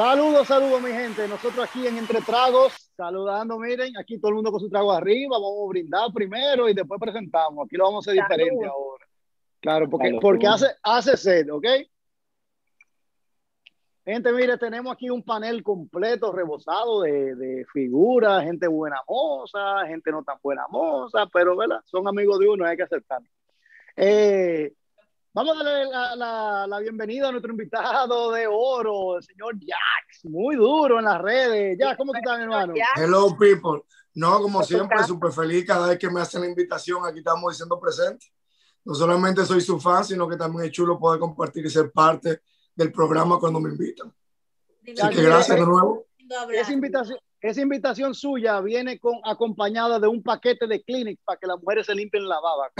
[0.00, 1.28] Saludos, saludos, mi gente.
[1.28, 5.36] Nosotros aquí en Entre Tragos, saludando, miren, aquí todo el mundo con su trago arriba.
[5.36, 7.66] Vamos a brindar primero y después presentamos.
[7.66, 9.06] Aquí lo vamos a hacer diferente ahora.
[9.60, 11.66] Claro, porque, porque hace, hace sed, ¿ok?
[14.06, 20.10] Gente, mire, tenemos aquí un panel completo, rebosado de, de figuras, gente buena moza, gente
[20.12, 21.82] no tan buena moza, pero ¿verdad?
[21.84, 23.28] son amigos de uno, hay que aceptarlo.
[23.96, 24.72] Eh,
[25.32, 30.24] vamos a darle la, la, la, bienvenida a nuestro invitado de oro, el señor Jax,
[30.24, 31.78] muy duro en las redes.
[31.78, 32.74] Jax, ¿cómo estás, mi hermano?
[32.96, 33.82] Hello, people.
[34.14, 37.78] No, como siempre, súper feliz cada vez que me hacen la invitación, aquí estamos diciendo
[37.78, 38.26] presente.
[38.84, 42.40] No solamente soy su fan, sino que también es chulo poder compartir y ser parte
[42.74, 44.12] del programa cuando me invitan.
[44.82, 46.06] Así que gracias de nuevo.
[46.52, 51.46] Esa invitación, esa invitación suya viene con, acompañada de un paquete de Kleenex para que
[51.46, 52.70] las mujeres se limpien la baba.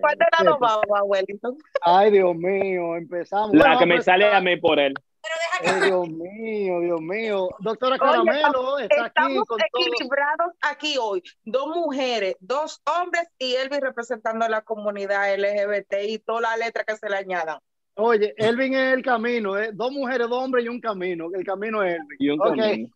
[0.00, 1.56] ¿Cuál de la baba, Wellington?
[1.82, 3.54] Ay, Dios mío, empezamos.
[3.54, 4.94] La que me sale a mí por él.
[5.22, 5.86] Pero deja que...
[5.86, 7.48] Dios mío, Dios mío.
[7.58, 10.72] Doctora Caramelo Oye, está aquí estamos con equilibrados todos.
[10.72, 11.22] aquí hoy.
[11.44, 16.84] Dos mujeres, dos hombres y Elvis representando a la comunidad LGBT y toda la letra
[16.84, 17.58] que se le añadan.
[17.96, 19.70] Oye, Elvin es el camino, ¿eh?
[19.74, 21.28] dos mujeres, dos hombres y un camino.
[21.34, 22.16] El camino es Elvin.
[22.18, 22.56] Y un okay.
[22.56, 22.88] camino.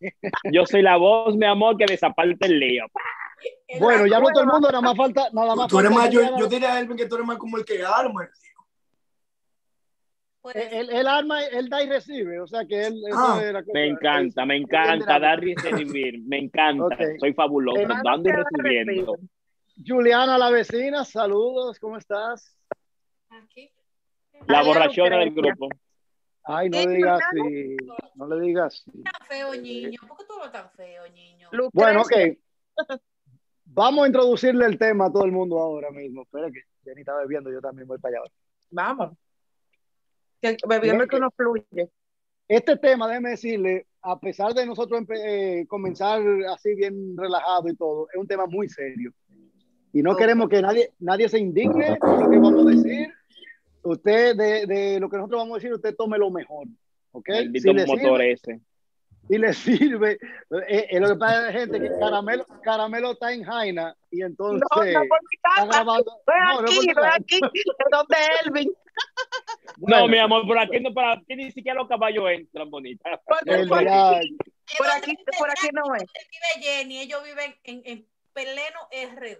[0.53, 2.87] Yo soy la voz, mi amor, que desaparte el lío.
[3.81, 5.29] Bueno, ya no todo el mundo, nada más falta.
[5.33, 7.39] Nada más tú eres falta más, yo, yo diría a Elvin que tú eres más
[7.39, 8.29] como el que arma.
[10.53, 13.03] Él, él, arma, él da y recibe, o sea que él.
[13.15, 17.19] Ah, cosa, Me encanta, me encanta dar y recibir, me encanta, Okay.
[17.19, 19.17] soy fabuloso, dando y recibiendo.
[19.85, 22.57] Juliana, la vecina, saludos, ¿cómo estás?
[23.31, 23.71] Aquí.
[24.47, 25.69] La Ay, borrachona del grupo.
[26.45, 27.77] Ay, no le digas así,
[28.15, 29.03] no le digas así.
[29.03, 29.99] Tan feo, niño.
[30.07, 31.49] ¿Por qué tú lo tan feo, niño?
[31.53, 32.99] Lucrecia, Bueno, ok.
[33.75, 36.23] Vamos a introducirle el tema a todo el mundo ahora mismo.
[36.23, 38.31] Espera que Jenny está bebiendo, yo también voy para allá.
[38.71, 39.17] Vamos.
[40.41, 41.91] Que bebiendo Bien, que uno fluye.
[42.47, 46.23] Este tema, déjeme decirle, a pesar de nosotros eh, comenzar
[46.55, 49.13] así bien relajado y todo, es un tema muy serio.
[49.93, 53.09] Y no queremos que nadie, nadie se indigne con lo que vamos a decir.
[53.83, 56.69] Usted, de, de lo que nosotros vamos a decir, usted tome lo mejor.
[57.11, 57.29] ¿Ok?
[57.29, 58.61] Maldito Si motor sirve, ese.
[59.29, 60.13] Si le sirve.
[60.69, 64.63] Eh, eh, lo que pasa es, gente, que Caramelo, Caramelo está en Jaina y entonces
[64.75, 65.67] No, no por mi está casa.
[65.67, 66.21] grabando.
[66.27, 67.17] Ve No, no aquí, por ve casa.
[67.17, 67.41] aquí.
[67.41, 68.73] ¿De dónde es Elvin?
[69.77, 73.19] No, Bueno, mi amor, por aquí, no, por aquí ni siquiera los caballos entran bonitas.
[73.27, 74.21] Porque el por, día-
[74.79, 76.03] por aquí, por aquí no es.
[76.05, 79.37] Vive Jenny, ellos viven en, en pleno RD.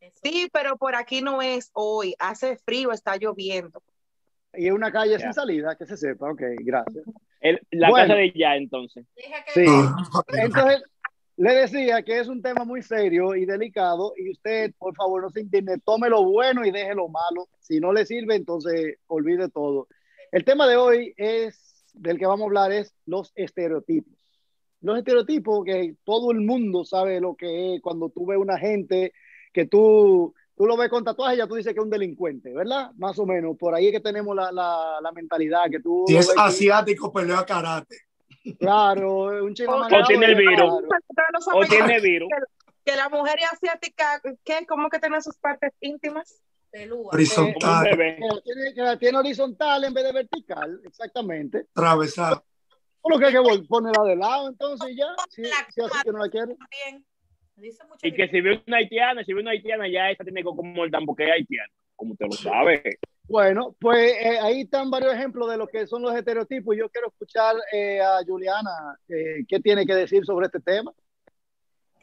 [0.00, 0.20] Eso.
[0.22, 2.14] Sí, pero por aquí no es hoy.
[2.20, 3.82] Hace frío, está lloviendo.
[4.54, 5.18] y es una calle Ya.
[5.18, 6.30] sin salida, que se sepa.
[6.30, 7.04] Ok, gracias.
[7.42, 8.08] El- la Bueno.
[8.08, 9.04] casa de ya, entonces.
[9.52, 9.64] Sí.
[10.32, 10.82] Entonces,
[11.36, 15.30] le decía que es un tema muy serio y delicado y usted, por favor, no
[15.30, 17.48] se indigne, tome lo bueno y deje lo malo.
[17.60, 19.88] Si no le sirve, entonces olvide todo.
[20.30, 24.12] El tema de hoy es, del que vamos a hablar, es los estereotipos.
[24.80, 29.12] Los estereotipos que todo el mundo sabe lo que es cuando tú ves una gente
[29.52, 32.90] que tú, tú lo ves con tatuaje, ya tú dices que es un delincuente, ¿verdad?
[32.96, 33.56] Más o menos.
[33.58, 36.04] Por ahí es que tenemos la, la, la mentalidad que tú...
[36.06, 37.96] Si es ves que- asiático, pelea karate.
[38.58, 40.56] Claro, un chico O tiene el virus.
[41.14, 41.38] claro.
[41.54, 42.28] O tiene virus.
[42.84, 44.66] que la mujer asiática, ¿qué?
[44.66, 46.42] ¿Cómo que tiene sus partes íntimas?
[46.70, 47.10] pelúa.
[47.12, 51.66] Horizontal, que la tiene, que la tiene horizontal en vez de vertical, exactamente.
[51.74, 52.42] atravesado.
[53.02, 56.12] Por lo que hay que ponerla de lado, entonces ya, si, La si así que
[56.12, 56.56] no la quiere.
[56.56, 57.04] También.
[57.62, 60.40] Dice mucho Y que si ve una haitiana, si ve una haitiana, ya esa tiene
[60.40, 62.82] que como el porque es haitiana, como usted lo sabe.
[63.28, 66.76] Bueno, pues eh, ahí están varios ejemplos de lo que son los estereotipos.
[66.76, 70.92] Yo quiero escuchar eh, a Juliana eh, qué tiene que decir sobre este tema.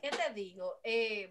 [0.01, 0.79] ¿Qué te digo?
[0.83, 1.29] Eh,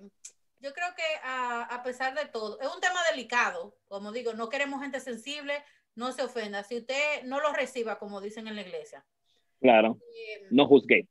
[0.60, 3.74] yo creo que a, a pesar de todo, es un tema delicado.
[3.88, 5.54] Como digo, no queremos gente sensible,
[5.94, 6.62] no se ofenda.
[6.64, 9.04] Si usted no lo reciba, como dicen en la iglesia,
[9.60, 11.08] Claro, eh, no juzgué.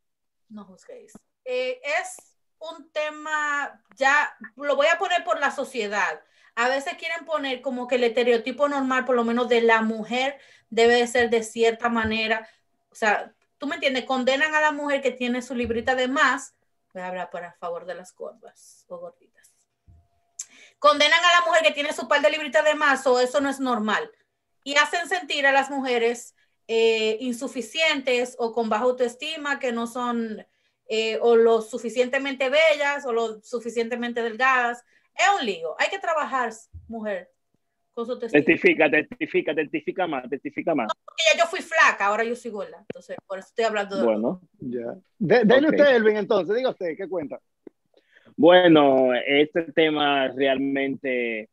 [0.50, 1.14] no juzguéis.
[1.44, 6.22] Eh, es un tema, ya lo voy a poner por la sociedad.
[6.56, 10.40] A veces quieren poner como que el estereotipo normal, por lo menos de la mujer,
[10.70, 12.50] debe de ser de cierta manera.
[12.92, 16.56] O sea, tú me entiendes, condenan a la mujer que tiene su librita de más,
[16.94, 19.54] voy a hablar para favor de las gordas o gorditas.
[20.80, 23.50] Condenan a la mujer que tiene su par de libritas de más, o eso no
[23.50, 24.12] es normal.
[24.64, 26.36] Y hacen sentir a las mujeres
[26.68, 30.46] eh, insuficientes o con baja autoestima, que no son
[30.90, 34.84] eh, o lo suficientemente bellas o lo suficientemente delgadas.
[35.16, 35.76] Es un lío.
[35.80, 36.52] Hay que trabajar,
[36.88, 37.30] mujer,
[37.94, 38.44] con su autoestima.
[38.44, 40.88] Testifica, testifica, testifica más, testifica más.
[41.04, 42.78] Porque ya yo fui flaca, ahora yo soy gorda.
[42.80, 44.04] Entonces, por eso estoy hablando de...
[44.04, 44.96] Bueno, Ya.
[45.18, 47.40] De, denle usted, Elvin, entonces, diga usted, ¿qué cuenta?
[48.38, 51.50] bueno, este tema realmente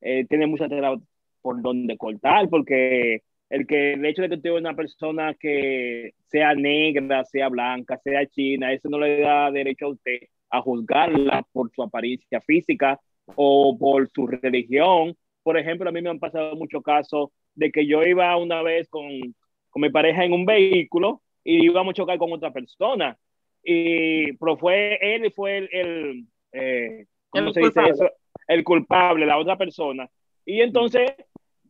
[0.00, 0.98] eh, tiene mucha tela
[1.40, 3.22] por donde cortar, porque
[3.54, 8.26] el que el hecho de que tenga una persona que sea negra, sea blanca, sea
[8.26, 10.18] china, eso no le da derecho a usted
[10.50, 12.98] a juzgarla por su apariencia física
[13.36, 15.16] o por su religión.
[15.44, 18.88] Por ejemplo, a mí me han pasado muchos casos de que yo iba una vez
[18.88, 19.06] con,
[19.70, 23.16] con mi pareja en un vehículo y íbamos a chocar con otra persona.
[23.62, 27.90] Y, pero fue él y fue el, el eh, ¿cómo El se dice culpable.
[27.92, 28.10] eso?
[28.48, 30.10] El culpable, la otra persona.
[30.44, 31.12] Y entonces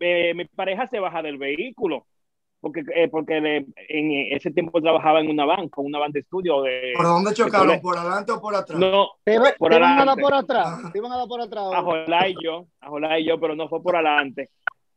[0.05, 2.07] eh, mi pareja se baja del vehículo
[2.65, 6.63] porque, eh, porque en ese tiempo trabajaba en una banca, una banca de estudio.
[6.63, 7.79] De, ¿Por dónde chocaron?
[7.83, 8.81] ¿Por adelante o por atrás?
[8.81, 10.93] no, Te, va- Por te van a dar por atrás.
[10.93, 11.65] Te van a dar por atrás.
[11.75, 14.49] a Jolá y yo, a Jolá y yo, pero no fue por adelante.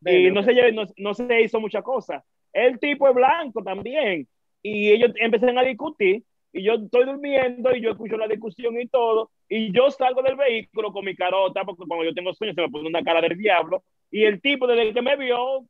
[0.06, 2.24] Y no se, no, no se hizo mucha cosa.
[2.54, 4.26] El tipo es blanco también.
[4.64, 6.24] Y ellos empezaron a discutir.
[6.58, 9.32] Y yo estoy durmiendo y yo escucho la discusión y todo.
[9.48, 12.70] Y yo salgo del vehículo con mi carota, porque cuando yo tengo sueño se me
[12.70, 13.84] pone una cara del diablo.
[14.12, 15.66] Y el tipo, desde que me vio,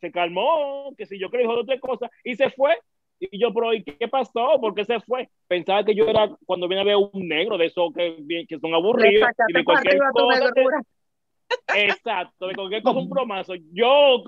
[0.00, 2.78] se calmó, que si yo que le dijo dos o tres cosas, y se fue.
[3.18, 4.58] Y yo, pero ¿y qué pasó?
[4.60, 5.28] ¿Por qué se fue?
[5.46, 8.58] Pensaba que yo era, cuando viene a ver un negro de esos que, bien- que
[8.58, 10.38] son aburridos y de cualquier cosa.
[11.74, 13.54] Exacto, de cualquier cosa un bromazo.
[13.72, 14.24] Yo,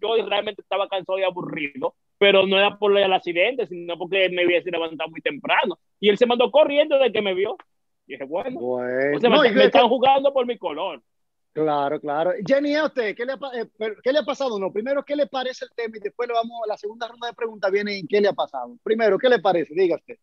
[0.00, 4.44] yo realmente estaba cansado y aburrido, pero no era por el accidente, sino porque me
[4.44, 5.78] hubiese levantado muy temprano.
[5.98, 7.56] Y él se mandó corriendo de que me vio.
[8.06, 10.58] Y dije, bueno, Bueno, o sea, no, me, y me que- están jugando por mi
[10.58, 11.02] color.
[11.54, 12.32] Claro, claro.
[12.46, 13.66] Jenny, ¿a usted qué le, ha, eh,
[14.02, 14.58] ¿qué le ha pasado?
[14.58, 15.96] No, primero, ¿qué le parece el tema?
[15.96, 18.76] Y después le vamos, la segunda ronda de preguntas viene en qué le ha pasado.
[18.84, 19.72] Primero, ¿qué le parece?
[19.74, 20.16] Diga usted.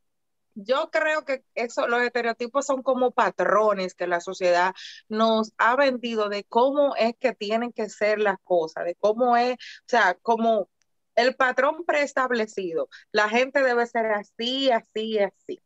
[0.54, 4.74] Yo creo que eso, los estereotipos son como patrones que la sociedad
[5.10, 9.54] nos ha vendido de cómo es que tienen que ser las cosas, de cómo es,
[9.56, 10.70] o sea, como
[11.18, 12.88] el patrón preestablecido.
[13.12, 15.60] La gente debe ser así, así, así.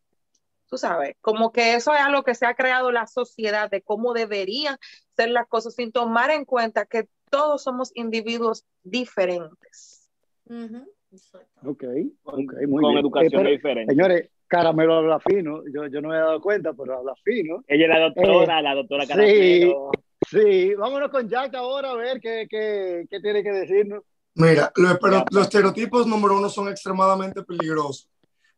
[0.68, 4.14] Tú sabes, como que eso es algo que se ha creado la sociedad de cómo
[4.14, 4.78] deberían
[5.18, 10.10] ser las cosas sin tomar en cuenta que todos somos individuos diferentes.
[10.46, 11.70] Ujú, exacto.
[11.70, 11.84] Ok,
[12.24, 12.98] Con, ok, muy con bien.
[13.00, 13.94] educación Eh, pero, diferente.
[13.94, 15.64] señores, Caramelo habla fino.
[15.74, 17.64] Yo, yo no me he dado cuenta, pero habla fino.
[17.68, 19.10] Ella es la doctora, la doctora sí.
[19.10, 19.92] Caramelo.
[20.30, 24.04] Sí, vámonos con Jack ahora a ver qué, qué, qué tiene que decirnos.
[24.36, 28.10] Mira, los, pero los estereotipos número uno son extremadamente peligrosos.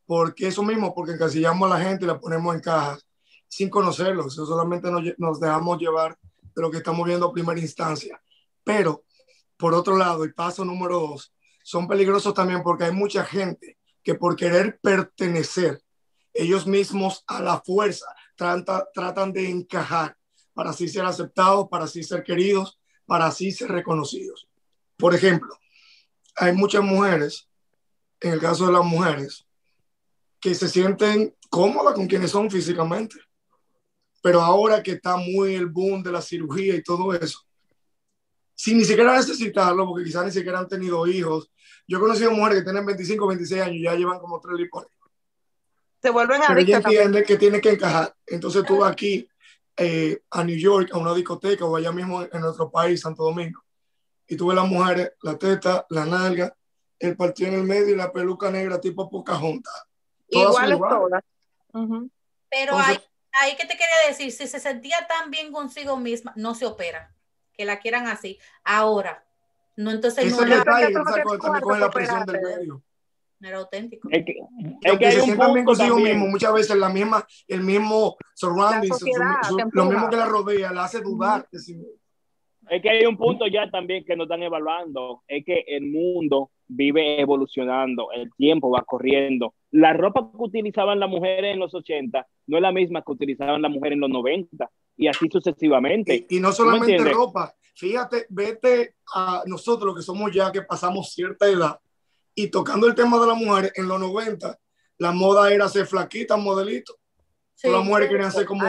[0.05, 3.07] Porque eso mismo, porque encasillamos a la gente y la ponemos en cajas
[3.47, 4.33] sin conocerlos.
[4.33, 6.17] Eso solamente nos, nos dejamos llevar
[6.55, 8.21] de lo que estamos viendo a primera instancia.
[8.63, 9.03] Pero,
[9.57, 11.33] por otro lado, y paso número dos,
[11.63, 15.81] son peligrosos también porque hay mucha gente que por querer pertenecer,
[16.33, 18.05] ellos mismos a la fuerza
[18.35, 20.17] trata- tratan de encajar
[20.53, 24.49] para así ser aceptados, para así ser queridos, para así ser reconocidos.
[24.97, 25.55] Por ejemplo,
[26.35, 27.49] hay muchas mujeres,
[28.19, 29.45] en el caso de las mujeres,
[30.39, 33.15] que se sienten cómodas con quienes son físicamente.
[34.21, 37.39] Pero ahora que está muy el boom de la cirugía y todo eso,
[38.55, 41.51] sin ni siquiera necesitarlo, porque quizás ni siquiera han tenido hijos.
[41.87, 44.89] Yo he conocido mujeres que tienen 25, 26 años y ya llevan como tres lipones.
[46.01, 48.13] Se vuelven Pero ella entiende que tiene que encajar.
[48.25, 49.27] Entonces tú vas aquí
[49.77, 53.62] eh, a New York, a una discoteca o allá mismo en nuestro país, Santo Domingo,
[54.33, 56.55] y tú ves las mujeres, la teta, la nalga,
[56.99, 59.85] el partido en el medio y la peluca negra tipo Pocahontas.
[60.29, 60.97] Todas Iguales iguales.
[60.99, 61.23] todas.
[62.49, 66.33] Pero Entonces- ahí, ahí que te quería decir, si se sentía tan bien consigo misma,
[66.35, 67.13] no se opera,
[67.53, 68.39] que la quieran así.
[68.63, 69.23] Ahora,
[69.75, 71.85] no entonces Ese no era, detalle, Entonces, él ¿cómo sacó- que también cuarto coge la
[71.87, 72.59] tú presión del operaste?
[72.59, 72.83] medio.
[73.39, 74.07] no era auténtico.
[74.09, 76.17] Es que, Y es que aunque hay se un sientan bien punto consigo también.
[76.17, 80.09] mismo, muchas veces la misma, el mismo surroundings, La su- sociedad su- te lo mismo
[80.09, 81.91] que la rodea, la hace dudar de sí mismo.
[82.69, 86.51] Es que hay un punto ya también que nos están evaluando, es que el mundo
[86.67, 89.53] vive evolucionando, el tiempo va corriendo.
[89.71, 93.61] La ropa que utilizaban las mujeres en los 80 no es la misma que utilizaban
[93.61, 96.25] las mujeres en los 90 y así sucesivamente.
[96.29, 100.61] Y, y no ¿Tú me solamente ropa, fíjate, vete a nosotros que somos ya que
[100.61, 101.79] pasamos cierta edad
[102.35, 104.57] y tocando el tema de las mujeres, en los 90
[104.97, 106.95] la moda era ser flaquita, modelito.
[107.63, 107.71] Sí.
[107.71, 108.65] Las mujeres querían ser como,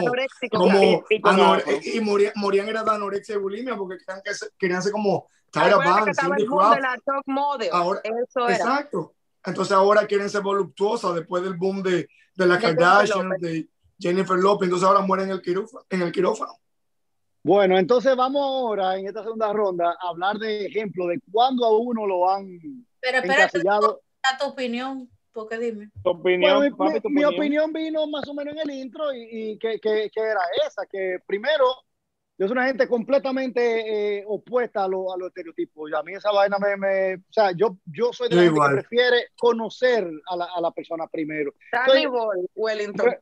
[0.52, 4.82] como Y- anore- morían, morían era de anorexia y bulimia porque querían, que se- querían
[4.82, 6.80] ser como Tyra Banks, estaba Cindy el boom de Crawford.
[6.82, 7.68] la top model.
[7.72, 8.56] Ahora- Eso era.
[8.56, 9.14] Exacto.
[9.44, 13.68] Entonces ahora quieren ser voluptuosas después del boom de, de la De Jennifer Kardashian, de
[13.98, 14.66] Jennifer Lopez.
[14.66, 15.84] Entonces ahora mueren en el quirófano.
[15.90, 16.52] En el quirófano.
[17.42, 21.76] Bueno, entonces vamos ahora en esta segunda ronda a hablar de ejemplos de cuándo a
[21.78, 22.46] uno lo han
[23.00, 24.00] Pero espérate, encasillado.
[24.22, 25.90] da tu opinión, porque dime.
[26.02, 27.72] Tu opinión, Bueno, mi, papi, tu mi- mi opinión.
[27.72, 31.18] vino más o menos en el intro y, y que, que- que era esa, que
[31.26, 31.64] primero,
[32.38, 35.90] yo soy una gente completamente eh, opuesta a, lo- a los estereotipos.
[35.90, 38.54] Y a mí esa vaina me, me- o sea, yo, yo soy de la gente
[38.54, 38.70] igual.
[38.76, 41.52] que prefiere conocer a la, a la persona primero.
[41.72, 43.06] Danny Boy, Wellington.
[43.06, 43.20] Re-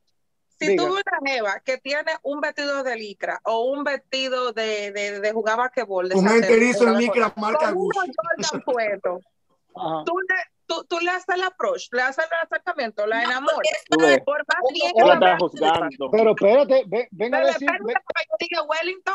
[0.59, 0.85] Si diga.
[0.87, 5.21] tú ves una jeva que tiene un vestido de licra o un vestido de, de,
[5.21, 8.13] de jugar basquetbol, de Un enterizo en de- licra marca con Gucci.
[10.05, 10.35] Tú le,
[10.75, 13.59] tú, tú le haces el approach, le haces el acercamiento, la enamoras.
[14.25, 16.11] Por más bien que la juzgando.
[16.11, 19.15] Pero espérate, ven, ven a Pero decir, espérate ven, que yo diga Wellington,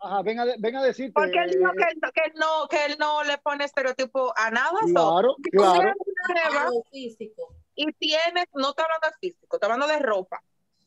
[0.00, 1.12] ajá, ven a, de- ven a decirte.
[1.14, 3.64] porque él dijo eh, que, él no- que, él no, que él no le pone
[3.64, 4.78] estereotipo a nada.
[4.86, 6.70] so, Claro, claro.
[6.90, 7.54] físico.
[7.76, 10.42] y tienes, no está hablando de físico, está hablando de ropa,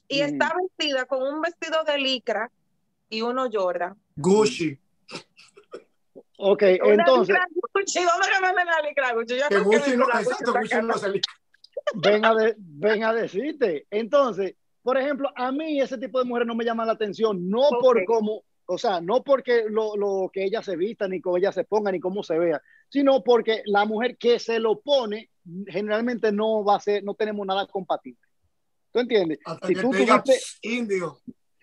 [0.07, 0.25] y Mm.
[0.25, 2.49] está vestida con un vestido de licra
[3.09, 3.95] y uno llora.
[4.15, 4.79] Gucci.
[6.39, 7.35] Ok, Una entonces,
[11.95, 13.87] ven a, de- ven a decirte.
[13.89, 17.61] Entonces, por ejemplo, a mí ese tipo de mujeres no me llama la atención, no
[17.81, 21.51] por cómo, o sea, no porque lo, lo que ella se vista, ni cómo ella
[21.51, 25.31] se ponga, ni cómo se vea, sino porque la mujer que se lo pone,
[25.67, 28.21] generalmente no va a ser, no tenemos nada compatible.
[28.91, 29.39] ¿Tú entiendes?
[29.43, 31.17] Hasta Si que tú te diga tuviste, indio.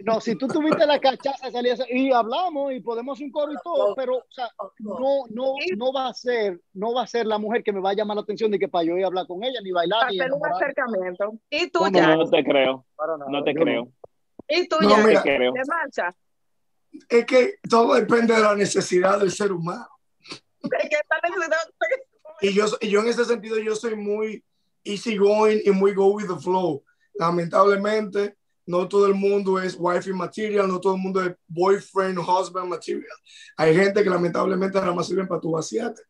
[0.04, 3.56] No, si tú tuviste la cachaza, salías y hablamos y podemos hacer un coro y
[3.64, 7.38] todo, pero, o sea, no, no, no va a ser, no va a ser la
[7.38, 9.26] mujer que me va a llamar la atención de que para yo ir a hablar
[9.26, 11.38] con ella, ni bailar, ni Hacer un acercamiento.
[11.48, 13.88] Y tú no, ya, No te creo, Para nada, no te creo,
[14.46, 15.22] y tú No, ya, mira.
[15.22, 15.52] te creo.
[15.52, 16.14] de marcha.
[17.08, 19.88] Es que todo depende de la necesidad del ser humano.
[20.28, 21.72] ¿Qué tal necesitando?
[22.40, 24.44] Y yo, y yo en ese sentido, yo soy muy
[24.84, 26.84] easy going y muy go with the flow.
[27.14, 32.68] Lamentablemente, no todo el mundo es wife material, no todo el mundo es boyfriend, husband
[32.68, 33.16] material.
[33.56, 36.02] Hay gente que lamentablemente nada más sirven para tu vaciate.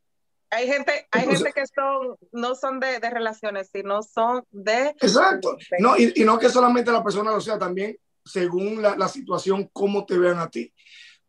[0.51, 4.89] Hay gente, hay Entonces- gente que son, no son de, de relaciones, sino son de
[5.01, 5.57] Exacto.
[5.81, 9.69] No, y, y no que solamente la persona lo sea, también según la, la situación,
[9.73, 10.73] cómo te vean a ti.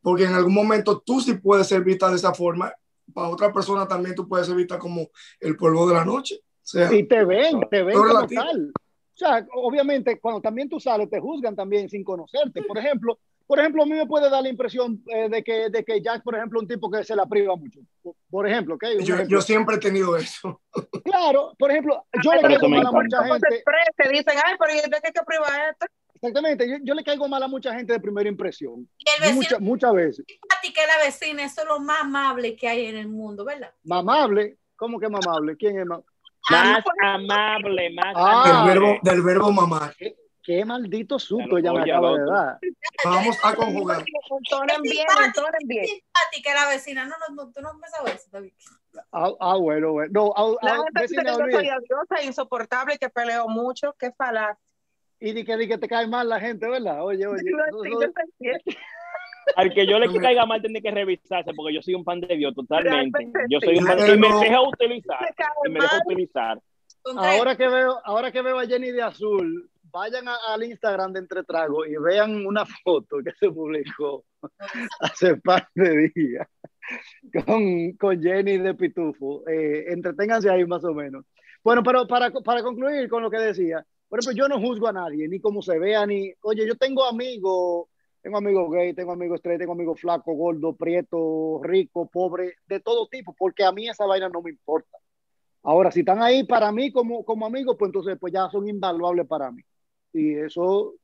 [0.01, 2.71] Porque en algún momento tú sí puedes ser vista de esa forma,
[3.13, 6.35] para otra persona también tú puedes ser vista como el polvo de la noche.
[6.41, 8.41] O sea, Y te ven, te ven como relativo.
[8.43, 8.71] tal.
[9.15, 12.61] O sea, obviamente, cuando también tú sales, te juzgan también sin conocerte.
[12.63, 13.17] Por ejemplo,
[13.47, 16.23] por ejemplo, a mí me puede dar la impresión eh, de, que, de que Jack,
[16.23, 17.79] por ejemplo, un tipo que se la priva mucho.
[18.01, 18.83] Por, por ejemplo, ¿ok?
[18.83, 19.37] Yo, ejemplo.
[19.37, 20.61] yo siempre he tenido eso.
[21.03, 23.27] Claro, por ejemplo, yo le caigo mal a mucha encanta.
[23.27, 23.55] ¿Cómo se gente.
[23.55, 24.11] expresa?
[24.11, 25.85] Dicen, ay, pero ¿y de qué hay que privar esto?
[26.15, 28.89] Exactamente, yo, yo le caigo mal a mucha gente de primera impresión.
[28.97, 30.25] Y el vecino Muchas, muchas veces.
[30.25, 33.71] ti que la vecina, eso es lo más amable que hay en el mundo, ¿verdad?
[33.83, 34.57] Mamable.
[34.75, 35.55] ¿Cómo que mamable?
[35.55, 36.14] ¿Quién es mamable?
[36.51, 38.43] Más amable, más Ah.
[38.45, 38.73] Del amable.
[38.73, 39.95] verbo, del verbo mamar.
[40.43, 42.59] Qué maldito susto Ya me acaba de dar.
[43.03, 44.05] Vamos a conjugar.
[44.29, 45.85] Entonen bien, entonen bien.
[46.13, 48.53] A ti que la vecina, no, no, no, tú no me sabes eso, David.
[49.11, 50.11] Ah, ah, bueno, bueno.
[50.13, 53.93] No, ah, La ah, gente dice vecina, que yo soy odiosa, insoportable, que peleo mucho,
[53.97, 54.55] que falaz.
[55.19, 57.03] Y di que, di que te cae mal la gente, ¿verdad?
[57.03, 57.41] Oye, oye.
[57.69, 58.77] eso- eso-
[59.55, 62.35] Al que yo le caiga mal tiene que revisarse porque yo soy un pan de
[62.35, 63.17] Dios totalmente.
[63.19, 65.19] Realmente Yo soy un pan Pero y me no- deja utilizar.
[65.65, 66.61] Y me deja utilizar.
[67.17, 71.19] Ahora que veo, ahora que veo a Jenny de azul, vayan a- al Instagram de
[71.19, 74.25] Entre Tragos y vean una foto que se publicó
[74.99, 76.47] hace par de días
[77.45, 79.47] con, con Jenny de Pitufo.
[79.47, 81.25] Eh, entreténganse ahí más o menos.
[81.63, 84.93] Bueno, pero para, para concluir con lo que decía, por ejemplo, yo no juzgo a
[84.93, 87.87] nadie, ni cómo se vea, ni, oye, yo tengo amigos,
[88.25, 93.05] tengo amigos gay, tengo amigos straight, tengo amigos flacos, gordos, prietos, ricos, pobres, de todo
[93.07, 94.97] tipo, porque a mí esa vaina no me importa.
[95.61, 99.27] Ahora, si están ahí para mí como, como amigos, pues entonces pues ya son invaluables
[99.27, 99.61] para mí.
[100.11, 100.95] Y eso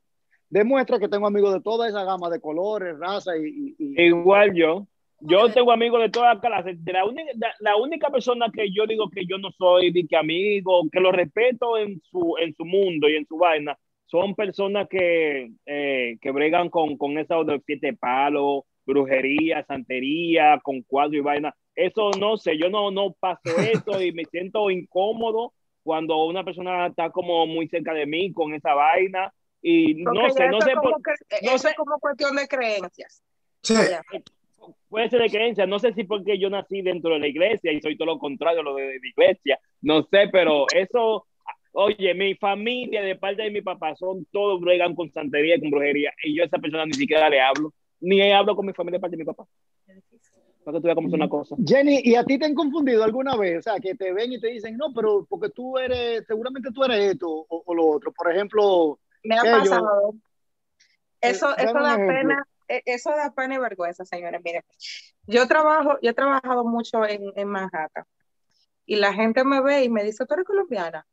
[0.50, 3.46] demuestra que tengo amigos de toda esa gama de colores, raza y...
[3.46, 4.88] y- y- Igual yo.
[5.20, 6.76] Yo tengo amigos de todas clases.
[6.84, 10.16] La, única, de- la única persona que yo digo que yo no soy de que
[10.16, 13.78] amigo, que lo respeto en su, en su mundo y en su vaina,
[14.12, 20.82] son personas que, eh, que bregan con, con esa de siete palos, brujería, santería, con
[20.82, 21.54] cuadro y vaina.
[21.74, 23.40] Eso no sé, yo no, no paso
[23.72, 28.52] eso y me siento incómodo cuando una persona está como muy cerca de mí con
[28.52, 29.32] esa vaina.
[29.62, 31.00] Y no Porque sé, ya no sé por,
[31.42, 31.74] no sé.
[31.74, 33.22] como cuestión de creencias.
[33.62, 33.72] Sí.
[33.72, 34.02] Ya.
[34.90, 37.80] puede ser de creencia, no sé si porque yo nací dentro de la iglesia y
[37.80, 41.26] soy todo lo contrario a lo de la iglesia, no sé, pero eso,
[41.72, 45.70] oye, mi familia de parte de mi papá son todos bregan con santería y con
[45.70, 48.98] brujería y yo a esa persona ni siquiera le hablo, ni hablo con mi familia
[48.98, 49.46] de parte de mi papá,
[50.64, 51.58] para que tú veas cómo son las cosas.
[51.66, 53.58] Jenny, ¿y a ti te han confundido alguna vez?
[53.58, 56.84] O sea, que te ven y te dicen, no, pero porque tú eres, seguramente tú
[56.84, 58.12] eres esto o, o lo otro.
[58.12, 60.14] Por ejemplo, Me ha pasado.
[61.20, 64.40] Eso, Eh, eso un da pena, eh, eso da pena y vergüenza, señores.
[64.44, 64.62] Miren,
[65.26, 68.04] yo trabajo, yo he trabajado mucho en, en Manhattan
[68.86, 71.06] y la gente me ve y me dice, tú eres colombiana.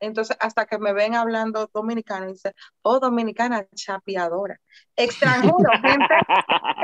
[0.00, 4.60] Entonces, hasta que me ven hablando dominicano, dice, oh, dominicana chapeadora.
[4.96, 6.14] Extranjero, gente,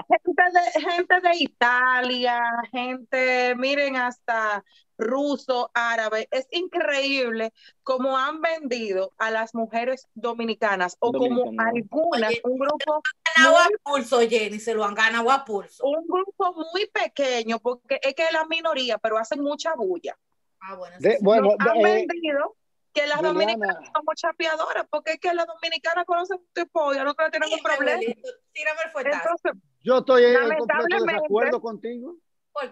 [0.09, 2.43] gente de, gente de Italia,
[2.73, 4.65] gente, miren, hasta
[4.97, 6.29] ruso, árabe.
[6.31, 7.53] Es increíble
[7.83, 13.03] cómo han vendido a las mujeres dominicanas o como algunas, Oye, un grupo
[13.37, 15.85] ganado a pulso, Jenny, se lo han ganado a pulso.
[15.85, 20.17] Un grupo muy pequeño, porque es que es la minoría, pero hacen mucha bulla.
[20.61, 22.57] Ah, bueno, De- bueno, han de- vendido
[22.95, 23.39] que las Juliana.
[23.41, 27.59] dominicanas somos chapeadoras, porque es que las dominicanas conocen tipo, ya no creo que tienen
[27.59, 27.93] un problema.
[27.97, 29.19] abuelito, Tírame el fuetazo.
[29.43, 32.17] Entonces, yo estoy en completo Lamentablemente- desacuerdo contigo.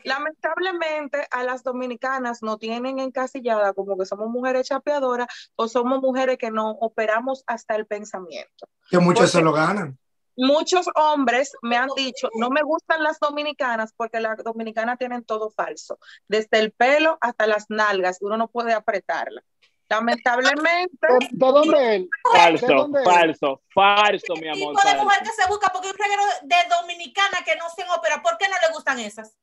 [0.04, 5.26] Lamentablemente a las dominicanas no tienen encasillada como que somos mujeres chapeadoras
[5.56, 8.68] o somos mujeres que no operamos hasta el pensamiento.
[8.90, 9.98] Que muchos Porque- se lo ganan.
[10.36, 15.50] Muchos hombres me han dicho, no me gustan las dominicanas porque las dominicanas tienen todo
[15.50, 19.42] falso, desde el pelo hasta las nalgas, uno no puede apretarla.
[19.96, 22.02] Lamentablemente, ¿De, de dónde él?
[22.32, 23.04] ¿De Falso, dónde?
[23.04, 24.74] falso, falso, mi ¿Qué amor.
[24.74, 25.04] tipo de falso.
[25.04, 25.68] mujer que se busca?
[25.72, 28.22] Porque un reguero de dominicana que no se opera.
[28.22, 29.36] ¿Por qué no le gustan esas?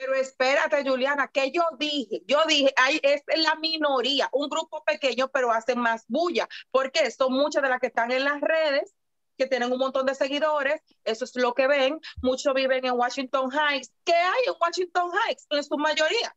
[0.00, 5.26] pero espérate, Juliana, que yo dije, yo dije, ahí es la minoría, un grupo pequeño,
[5.26, 8.94] pero hacen más bulla, porque son muchas de las que están en las redes,
[9.36, 13.50] que tienen un montón de seguidores, eso es lo que ven, muchos viven en Washington
[13.50, 13.90] Heights.
[14.04, 15.46] ¿Qué hay en Washington Heights?
[15.50, 16.36] En su mayoría.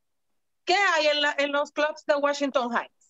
[0.66, 3.01] ¿Qué hay en, la- en los clubs de Washington Heights?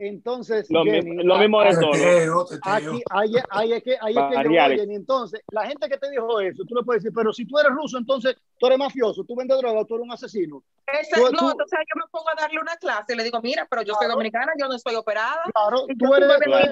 [0.00, 2.46] Entonces, Lo, Jenny, mi- lo mismo de todo.
[2.62, 4.94] Aquí, ahí, ahí es que, ahí es que yo voy, Jenny.
[4.94, 7.72] Entonces, la gente que te dijo eso, tú le puedes decir, pero si tú eres
[7.72, 10.62] ruso, entonces tú eres mafioso, tú vendes droga, tú eres un asesino.
[10.86, 13.40] Ese- Tú- no, tú- entonces yo me pongo a darle una clase y le digo,
[13.42, 15.42] mira, pero yo soy dominicana, yo no estoy operada.
[15.52, 16.66] Claro, tú yo eres, me tú eres,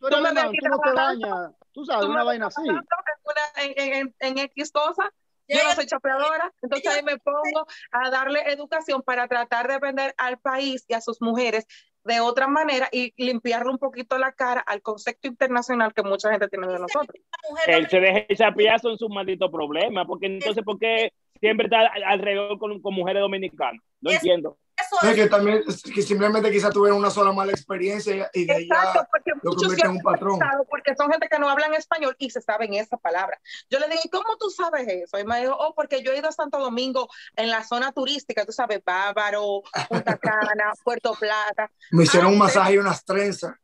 [0.00, 2.62] tú eres tú me tú no te bañas, tú sabes, Tú una vaina así.
[2.66, 5.06] en, en- en- en X cosas,
[5.46, 10.14] yo no soy chapeadora, entonces ahí me pongo a darle educación para tratar de vender
[10.16, 11.66] al país y a sus mujeres
[12.04, 16.48] de otra manera y limpiarle un poquito la cara al concepto internacional que mucha gente
[16.48, 17.20] tiene de nosotros.
[17.66, 22.04] Él se deje chapear son sus malditos problemas, porque entonces, ¿por qué siempre está al-
[22.04, 23.82] alrededor con, con mujeres dominicanas?
[24.00, 24.56] No Es- entiendo.
[24.92, 25.62] Eso Es que también,
[25.94, 30.00] que simplemente quizás tuvieron una sola mala experiencia y de Exacto, porque lo en un
[30.00, 30.38] patrón.
[30.68, 33.40] Porque son gente que no hablan español y se saben esa palabra.
[33.68, 35.18] Yo le ¿y cómo tú sabes eso?
[35.18, 38.44] Y me dijo, oh, porque yo he ido a Santo Domingo en la zona turística,
[38.44, 41.70] tú sabes, Bávaro, Punta Cana, Puerto Plata.
[41.90, 43.54] Me hicieron un Antes- masaje y unas trenzas.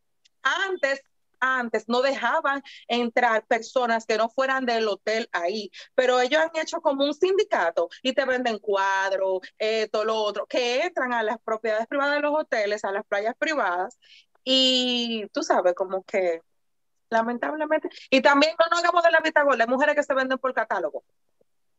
[0.43, 1.03] Antes,
[1.41, 6.81] antes no dejaban entrar personas que no fueran del hotel ahí, pero ellos han hecho
[6.81, 11.87] como un sindicato y te venden cuadros, esto, lo otro, que entran a las propiedades
[11.87, 13.99] privadas de los hoteles, a las playas privadas
[14.45, 16.41] y tú sabes, como que
[17.11, 20.39] lamentablemente, y también no nos hagamos de la vista gorda, hay mujeres que se venden
[20.39, 21.05] por catálogo,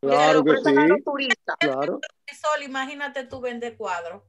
[0.02, 1.56] que Claro lo que ofrecen a los sí, turistas.
[1.60, 2.00] claro.
[2.42, 4.24] Sol, imagínate tú vender cuadros.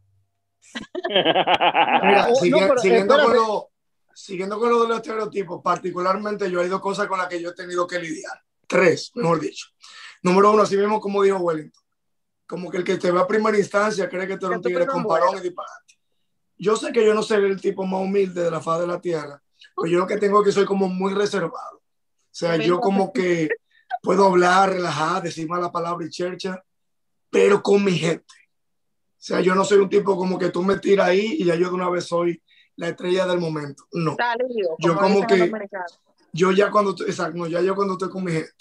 [1.09, 3.37] Mira, Oh, no, sigue- pero siguiendo, con espérate.
[3.47, 3.71] lo,
[4.19, 7.51] siguiendo con lo de los estereotipos, particularmente yo hay dos cosas con las que yo
[7.51, 8.43] he tenido que lidiar.
[8.67, 9.69] Tres, mejor dicho.
[10.23, 11.83] Número uno, así mismo como dijo Wellington,
[12.45, 14.87] como que el que te ve a primera instancia cree que tú eres un tigre
[14.89, 16.01] con parón y disparate.
[16.57, 19.01] Yo sé que yo no soy el tipo más humilde de la faz de la
[19.01, 19.41] tierra,
[19.77, 21.77] pero yo lo que tengo es que soy como muy reservado.
[21.77, 23.49] O sea, yo como que
[24.03, 26.61] puedo hablar, relajar, decir mala palabra y chercha,
[27.31, 28.35] pero con mi gente.
[29.13, 31.55] O sea, yo no soy un tipo como que tú me tiras ahí y ya
[31.55, 32.43] yo de una vez soy
[32.79, 33.85] la estrella del momento.
[33.93, 34.17] No.
[34.17, 35.51] Salido, Yo como que-.
[36.33, 38.53] Yo ya cuando, exacto, no, ya yo cuando estoy con mi gente.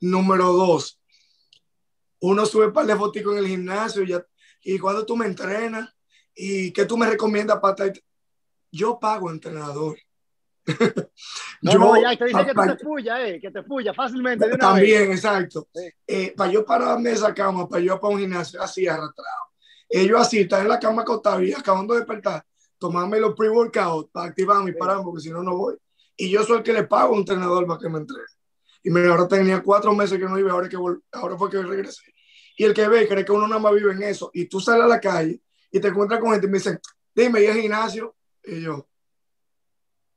[0.00, 0.98] Número dos,
[2.20, 4.24] uno sube para de fotico en el gimnasio y, ya,
[4.62, 5.94] y cuando tú me entrenas
[6.34, 8.02] y que tú me recomiendas para estar-
[8.72, 9.96] Yo pago entrenador.
[11.62, 13.92] No, Yo, no, ya te dice que tú apa- te fuya, eh, que te fuya
[13.92, 14.74] fácilmente de una vez.
[14.76, 15.68] También, exacto.
[15.74, 15.90] Sí.
[16.06, 19.50] Eh, para yo pararme de esa cama, para yo para un gimnasio, así arrastrado.
[19.86, 22.42] Ellos así, están en la cama acostado y acabando de despertar,
[22.80, 24.78] tomarme los pre-workout para activarme y Sí.
[24.80, 25.76] pararme, porque si no, no voy.
[26.16, 28.24] Y yo soy el que le pago a un entrenador para que me entrene.
[28.82, 30.76] Y mira, ahora tenía cuatro meses que no iba, ahora, que
[31.12, 32.02] ahora fue que regresé.
[32.56, 34.30] Y el que ve cree que uno nada más vive en eso.
[34.34, 35.40] Y tú sales a la calle
[35.70, 36.80] y te encuentras con gente y me dicen,
[37.14, 38.16] dime, ¿y el gimnasio?
[38.42, 38.88] Y yo,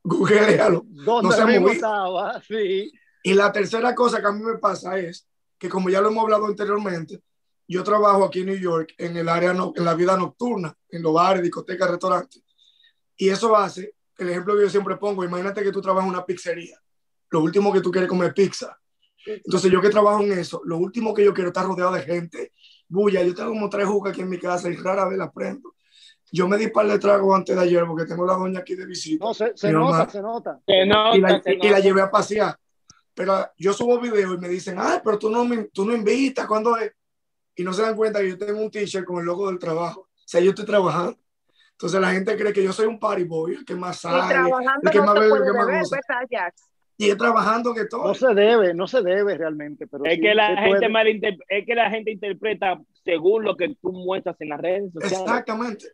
[0.04, 0.84] googlealo.
[0.86, 2.42] ¿Dónde No se ha?
[2.42, 2.92] Sí.
[3.24, 6.24] Y la tercera cosa que a mí me pasa es que, como ya lo hemos
[6.24, 7.22] hablado anteriormente,
[7.68, 11.02] yo trabajo aquí en New York en el área, no, en la vida nocturna, en
[11.02, 12.43] los bares, discotecas, restaurantes.
[13.24, 16.26] Y eso hace, el ejemplo que yo siempre pongo, imagínate que tú trabajas en una
[16.26, 16.78] pizzería.
[17.30, 18.78] Lo último que tú quieres comer pizza.
[19.26, 22.02] Entonces yo que trabajo en eso, lo último que yo quiero es estar rodeado de
[22.02, 22.52] gente.
[22.90, 25.74] Bulla, yo tengo como tres jugas aquí en mi casa y rara vez las prendo.
[26.34, 28.86] Yo me di par de trago antes de ayer porque tengo la doña aquí de
[28.86, 29.24] visita.
[29.24, 30.60] No, se, nota, se nota.
[30.68, 31.80] Se nota, y la, se y la nota.
[31.80, 32.60] llevé a pasear.
[33.14, 36.46] Pero yo subo videos y me dicen, ay, pero tú no, me, tú no invitas,
[36.46, 36.92] ¿cuándo es?
[37.56, 40.02] Y no se dan cuenta que yo tengo un t-shirt con el logo del trabajo.
[40.02, 41.23] O sea, yo estoy trabajando.
[41.84, 44.18] Entonces la gente cree que yo soy un party boy, el que más Y sale,
[44.24, 46.54] el que no más bebe, el que más beber.
[46.96, 48.08] Y es trabajando que todo.
[48.08, 49.86] No se debe, no se debe realmente.
[49.88, 53.76] Pero Es sí, que la gente malinter- es que la gente interpreta según lo que
[53.82, 55.20] tú muestras en las redes sociales.
[55.20, 55.90] Exactamente.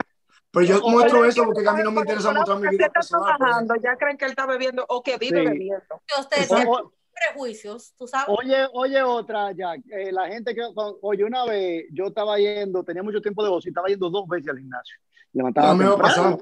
[0.51, 2.89] Pero yo O- muestro eso que porque a mí no me interesa mostrar mi vida
[2.89, 3.25] personal.
[3.27, 3.37] pues.
[3.39, 5.47] trabajando, ya creen que él está bebiendo o que vive Sí.
[5.47, 5.85] bebiendo.
[5.95, 6.93] O- o-
[7.27, 8.27] prejuicios, tú sabes.
[8.29, 9.81] Oye, oye otra, Jack.
[9.89, 10.61] Eh, la gente que,
[11.01, 14.27] oye, una vez yo estaba yendo, tenía mucho tiempo de voz y estaba yendo dos
[14.27, 14.95] veces al gimnasio.
[15.33, 16.37] Levantaba No temprano,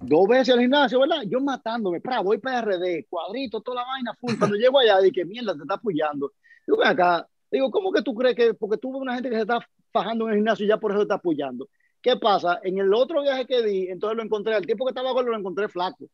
[0.00, 1.22] dos veces al gimnasio, ¿verdad?
[1.26, 4.34] Yo matándome, pra, voy PRD, cuadrito, toda la vaina, full.
[4.38, 6.32] Cuando llego allá, dije, mierda, te está apoyando.
[6.66, 9.36] Digo, ven acá, digo, ¿cómo que tú crees que, porque tú ves una gente que
[9.36, 9.58] se está
[9.92, 11.68] fajando en el gimnasio y ya por eso está apoyando?
[12.00, 12.60] ¿Qué pasa?
[12.62, 15.38] En el otro viaje que di, entonces lo encontré, al tiempo que estaba gordo lo
[15.38, 16.06] encontré flaco.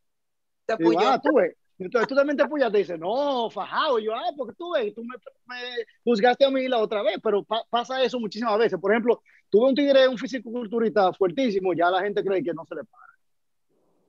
[0.65, 1.09] Te Digo, apoyó.
[1.09, 1.57] ah, tú ves.
[1.85, 2.79] Entonces tú también te apoyaste.
[2.79, 3.99] Dice, no, fajado.
[3.99, 5.17] Y yo, ah, porque tú ves, tú me,
[5.47, 5.57] me
[6.05, 8.79] juzgaste a mí la otra vez, pero pa- pasa eso muchísimas veces.
[8.79, 12.75] Por ejemplo, tuve un tigre, un fisiculturista fuertísimo, ya la gente cree que no se
[12.75, 13.07] le para.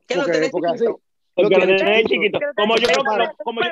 [0.09, 1.01] Lo Porque, tienes porque así, lo
[1.33, 2.39] Porque lo tenés chiquito.
[2.39, 2.39] chiquito.
[2.57, 3.11] Como yo, como,
[3.43, 3.69] como yo,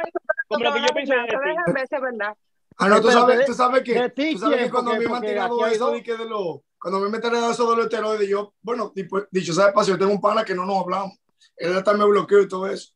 [0.48, 1.36] como lo que yo pienso de ti.
[1.46, 2.38] Déjame ver, verdad.
[2.78, 5.12] Ah, no, tú sabes, tú sabes que, ti tú sabes que cuando a mí porque-
[5.12, 7.70] me han tirado eso de que de lo, cuando a mí me han tirado eso
[7.70, 10.56] de los esteroides, yo, bueno, tipo, dicho sea de paso, yo tengo un pana que
[10.56, 11.20] no nos hablamos.
[11.58, 12.94] Él hasta me bloqueó y todo eso.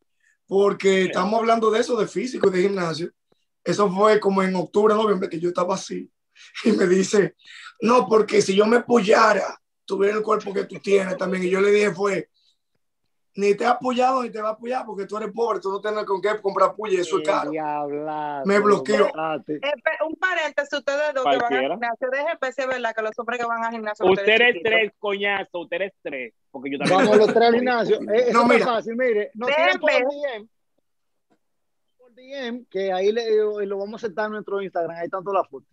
[0.53, 3.11] Porque estamos hablando de eso, de físico y de gimnasio.
[3.63, 6.07] Eso fue como en octubre, noviembre, que yo estaba así.
[6.63, 7.35] Y me dice,
[7.81, 11.43] no, porque si yo me apoyara, tuviera el cuerpo que tú tienes también.
[11.43, 12.29] Y yo le dije, fue,
[13.35, 15.81] ni te ha apoyado ni te va a apoyar porque tú eres pobre, tú no
[15.81, 17.49] tienes con qué comprar puya, eso es caro.
[17.49, 19.07] Diablazo, Me bloqueó.
[19.07, 19.59] Eh,
[20.07, 21.65] un paréntesis, ustedes dos que van Cualquiera.
[21.65, 24.05] al gimnasio, déjenme si es verdad que los hombres que van al gimnasio.
[24.05, 26.33] Usted ustedes tres, coñazo, usted es tres.
[26.51, 26.99] Porque yo también.
[26.99, 27.95] Vamos los tres al gimnasio.
[28.01, 28.65] Eh, eso No, mira.
[28.65, 29.31] fácil, mire.
[29.33, 29.55] Déjenme.
[29.55, 30.49] tiran por DM.
[31.97, 34.95] Por DM, que ahí le- lo vamos a aceptar en nuestro Instagram.
[34.97, 35.69] Ahí están todas las fotos.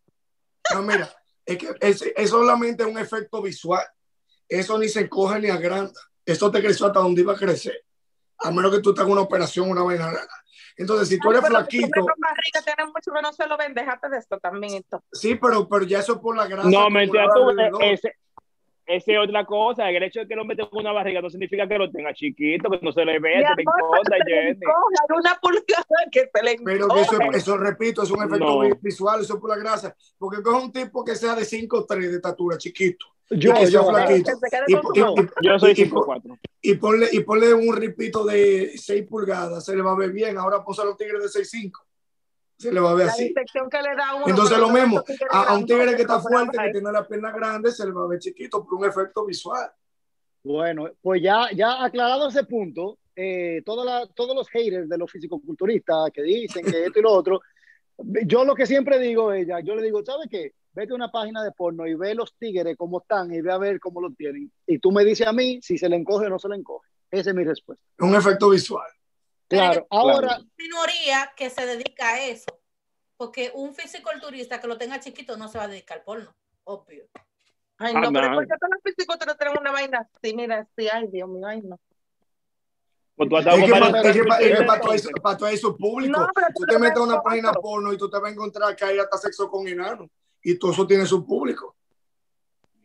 [0.74, 1.08] No, mira,
[1.44, 3.84] es que es, es solamente un efecto visual.
[4.48, 5.92] Eso ni se encoge ni agranda.
[6.32, 7.84] Eso te creció hasta donde iba a crecer.
[8.38, 10.26] A menos que tú tengas una operación, una vaina rara.
[10.76, 14.08] Entonces, si tú eres Pero flaquito, barriga tienen mucho que no se lo ven, déjate
[14.08, 14.74] de esto también.
[14.74, 15.02] Esto.
[15.12, 16.70] sí, pero, pero ya eso es por la grasa.
[16.70, 17.50] No, mentira, tú,
[17.82, 18.14] ese,
[18.86, 19.90] ese es otra cosa.
[19.90, 22.70] El hecho de que el hombre tenga una barriga no significa que lo tenga chiquito,
[22.70, 24.52] que no se le vea, se le le Jenny.
[24.52, 27.36] encoja, una pulgada que se le Pero que eso, encoja.
[27.36, 28.76] eso, repito, es un efecto No.
[28.80, 29.94] visual, eso es por la grasa.
[30.16, 34.32] Porque coge un tipo que sea de 5'3 de estatura, chiquito, Yo, que yo, flaquito.
[34.66, 36.38] Y, y- y- Yo soy y- y- 5'4".
[36.62, 40.36] y ponle, y ponle un ripito de 6 pulgadas, se le va a ver bien.
[40.36, 41.78] Ahora ponse a los tigres de 6'5,
[42.58, 43.32] se le va a ver La así.
[43.32, 44.24] que le da uno.
[44.26, 47.70] Entonces lo mismo, a, a un tigre que está fuerte, que tiene la pierna grande,
[47.70, 49.70] se le va a ver chiquito por un efecto visual.
[50.42, 55.10] Bueno, pues ya, ya aclarado ese punto, eh, toda la- todos los haters de los
[55.10, 57.40] fisicoculturistas que dicen que esto y lo otro,
[58.26, 60.54] yo lo que siempre digo es, ya, yo le digo, ¿sabes qué?
[60.80, 63.58] Vete a una página de porno y ve los tigres cómo están y ve a
[63.58, 64.50] ver cómo lo tienen.
[64.66, 66.88] Y tú me dices a mí si se le encoge o no se le encoge.
[67.10, 67.84] Esa es mi respuesta.
[67.98, 68.88] Es un efecto visual.
[69.46, 72.46] Claro, ahora, minoría que se dedica a eso.
[73.18, 77.04] Porque un fisiculturista que lo tenga chiquito no se va a dedicar al porno, obvio.
[77.76, 78.36] Ay, Ah, no, pero no.
[78.36, 80.34] ¿por qué todos los físicos te tienen una vaina así?
[80.34, 81.78] Mira, sí, ay, Dios mío, ay, no.
[83.16, 84.08] Pues Es que, comparando- pa-
[84.40, 86.78] es que es para todo eso, para todo eso público, No, pero tú tú te
[86.78, 89.50] metes a una página porno y tú te vas a encontrar que hay hasta sexo
[89.50, 90.08] con enanos.
[90.42, 91.76] Y todo eso tiene su público.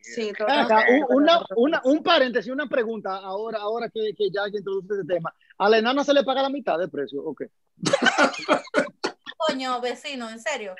[0.01, 4.93] Sí, acá, una, una- un paréntesis, una pregunta, ahora, ahora que, que ya que introduce
[5.01, 5.33] este tema.
[5.57, 7.23] ¿A la enana se le paga la mitad de precio?
[7.23, 7.43] Ok.
[9.37, 10.75] Coño, vecino, en serio.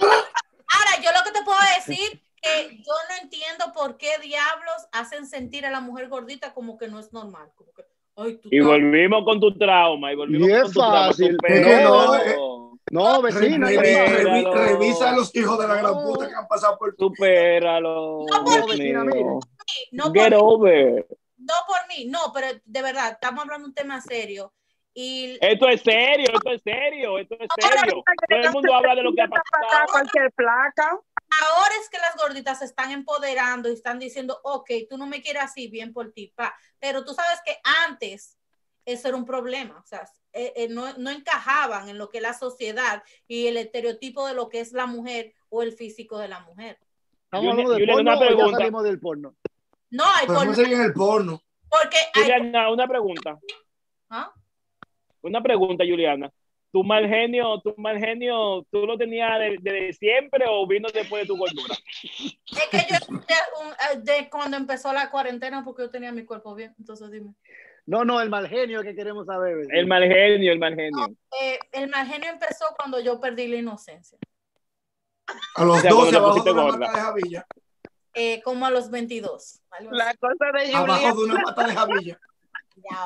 [0.00, 5.26] Ahora, yo lo que te puedo decir que yo no entiendo por qué diablos hacen
[5.26, 7.50] sentir a la mujer gordita como que no es normal.
[7.56, 7.82] Como que,
[8.16, 10.12] ay, tú Y volvimos con tu trauma.
[10.12, 11.06] Y volvimos Y es con tu trauma.
[11.08, 12.14] fácil, Supéralo.
[12.36, 16.78] no, No, vecina, Revi- revisa a los hijos de la gran puta que han pasado
[16.78, 17.08] por tu.
[17.08, 18.24] Supéralo.
[18.30, 19.14] No, vecina, mío.
[19.14, 19.24] mire.
[19.92, 21.06] no por Get mí, over.
[21.38, 24.52] no por mí, no, pero de verdad, estamos hablando de un tema serio.
[24.94, 28.02] Y Esto es serio, esto es serio, esto es serio.
[28.30, 29.86] Todo el mundo habla de lo que ha pasado.
[29.92, 30.88] Cualquier placa.
[30.88, 35.20] ahora es que las gorditas se están empoderando y están diciendo, ok, tú no me
[35.20, 36.54] quieres así, bien por ti, pa.
[36.78, 38.38] Pero tú sabes que antes
[38.86, 42.22] eso era un problema, o sea, eh, eh, no, no encajaban en lo que es
[42.22, 46.28] la sociedad y el estereotipo de lo que es la mujer o el físico de
[46.28, 46.78] la mujer.
[47.24, 48.58] ¿Estamos hablando de porno una o ya pregunta.
[48.58, 49.36] salimos del porno?
[49.90, 51.42] No en el porno.
[51.68, 53.38] porque hay, Juliana, una pregunta.
[54.08, 54.32] ¿Ah?
[55.22, 56.32] Una pregunta, Juliana.
[56.72, 61.22] ¿Tu mal genio, tu mal genio, tú lo tenías de, de siempre o vino después
[61.22, 61.74] de tu gordura?
[61.94, 66.24] es que yo de, un- eh, de cuando empezó la cuarentena porque yo tenía mi
[66.24, 67.34] cuerpo bien, entonces dime.
[67.86, 69.58] No, no, el mal genio que queremos saber.
[69.70, 71.06] El mal genio, el mal genio.
[71.40, 74.18] Eh, el mal genio empezó cuando yo perdí la inocencia,
[75.54, 76.78] A los O sea, 12 cuando te abajo de pusiste una gorda.
[76.78, 77.46] mata de javilla.
[78.14, 79.60] eh, como a los 22.
[79.70, 79.98] algo así.
[79.98, 80.78] La cosa de Julia.
[80.78, 82.20] Abajo de una mata de javilla.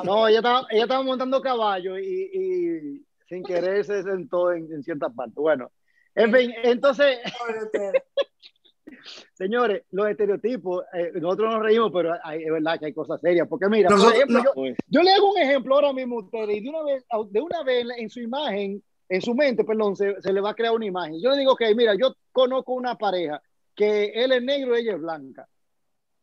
[0.05, 4.83] No, ella estaba, ella estaba montando caballo y, y sin querer se sentó en, en
[4.83, 5.35] cierta parte.
[5.37, 5.71] Bueno,
[6.15, 7.19] en fin, entonces.
[9.35, 13.47] señores, los estereotipos, eh, nosotros nos reímos, pero hay- es verdad que hay cosas serias.
[13.49, 14.75] Porque mira, por Nosotros- ejemplo, no.
[14.89, 17.63] yo, le hago un ejemplo ahora mismo a ustedes y de una vez, de una
[17.63, 20.87] vez en su imagen en su mente, perdón, se, se, le va a crear una
[20.87, 21.21] imagen.
[21.21, 23.43] Yo le digo, ok, mira, yo conozco una pareja
[23.75, 25.49] que él es negro y ella es blanca.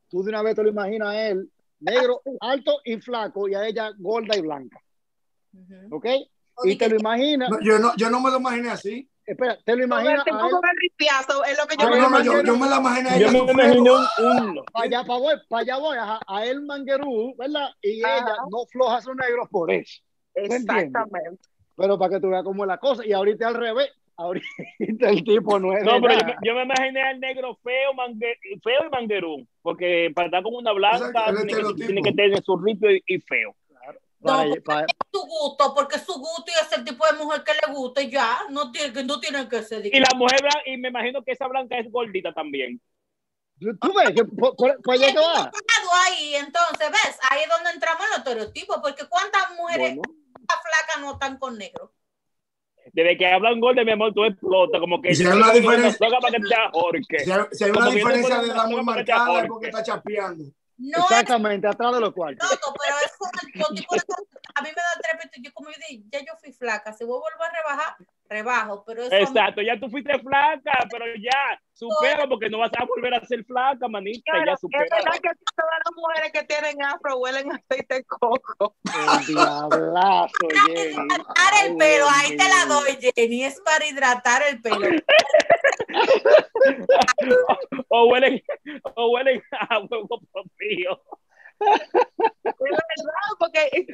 [0.08, 1.52] Tú de una vez te lo imaginas a él,
[1.82, 4.80] negro, alto y flaco, y a ella gorda y blanca.
[5.54, 5.88] Uh -huh.
[5.92, 6.06] ¿Ok?
[6.64, 7.50] Y te lo imaginas.
[7.50, 9.10] No, yo, no, yo no me lo imaginé así.
[9.28, 10.26] Espera, te lo imaginas.
[10.26, 13.20] El ripiazo, es lo que yo ah, me no, yo, yo, me la imaginé.
[13.20, 14.64] Yo me imaginé un.
[14.72, 17.68] Para allá, para, voy, para allá voy, a, a él manguerú, ¿verdad?
[17.82, 18.20] Y Ajá.
[18.20, 20.02] ella no floja su negro por eso.
[20.34, 21.42] Exactamente.
[21.76, 23.06] Pero para que tú veas cómo es la cosa.
[23.06, 23.92] Y ahorita al revés.
[24.20, 25.84] Ahorita el tipo no es.
[25.84, 29.48] No, pero yo me, yo me, imaginé al negro feo, mangue, feo y manguerú.
[29.62, 33.20] Porque para estar con una blanca tiene que, tiene que, tener su ripio y, y
[33.20, 33.56] feo.
[34.28, 34.82] No, porque para...
[34.82, 37.74] es su gusto, porque es su gusto y es el tipo de mujer que le
[37.74, 39.86] gusta y ya, no tiene, no tiene que ser.
[39.86, 42.82] Y la mujer, y me imagino que esa blanca es gordita también.
[43.60, 45.52] Tú ves por, por, por allá va.
[46.06, 47.20] ahí, entonces, ¿ves?
[47.30, 50.14] Ahí es donde entramos en los estereotipos, porque ¿cuántas mujeres bueno.
[50.46, 51.92] flacas no están con negro?
[52.94, 55.14] Desde que hablan gordo, mi amor, tú explotas, como que...
[55.14, 58.68] Si hay una diferencia, para que te si hay, si hay una diferencia de edad
[58.68, 60.46] muy marcada, es porque está chapeando.
[60.78, 62.50] No Exactamente, es, atrás de los cuartos.
[62.50, 63.32] No, pero es como
[63.70, 64.02] el tipo de
[64.56, 67.18] a mí me da trepito, yo como yo dije, ya yo fui flaca, si voy
[67.18, 67.98] a volver a rebajar,
[68.30, 72.84] rebajo, pero eso Exacto, ya tú fuiste flaca, pero ya, supera porque no vas a
[72.86, 74.86] volver a ser flaca, manita, claro, ya supera.
[74.86, 78.76] Es verdad que todas las mujeres que tienen afro huelen aceite de coco.
[78.86, 80.92] El diablazo, Jenny.
[80.92, 84.88] Hidratar el pelo, ahí te la doy, Jenny, es para hidratar el pelo.
[87.90, 88.42] o, huelen,
[88.96, 91.02] o huelen a huevo propio.
[91.60, 91.92] Es
[92.44, 93.86] verdad, porque eh,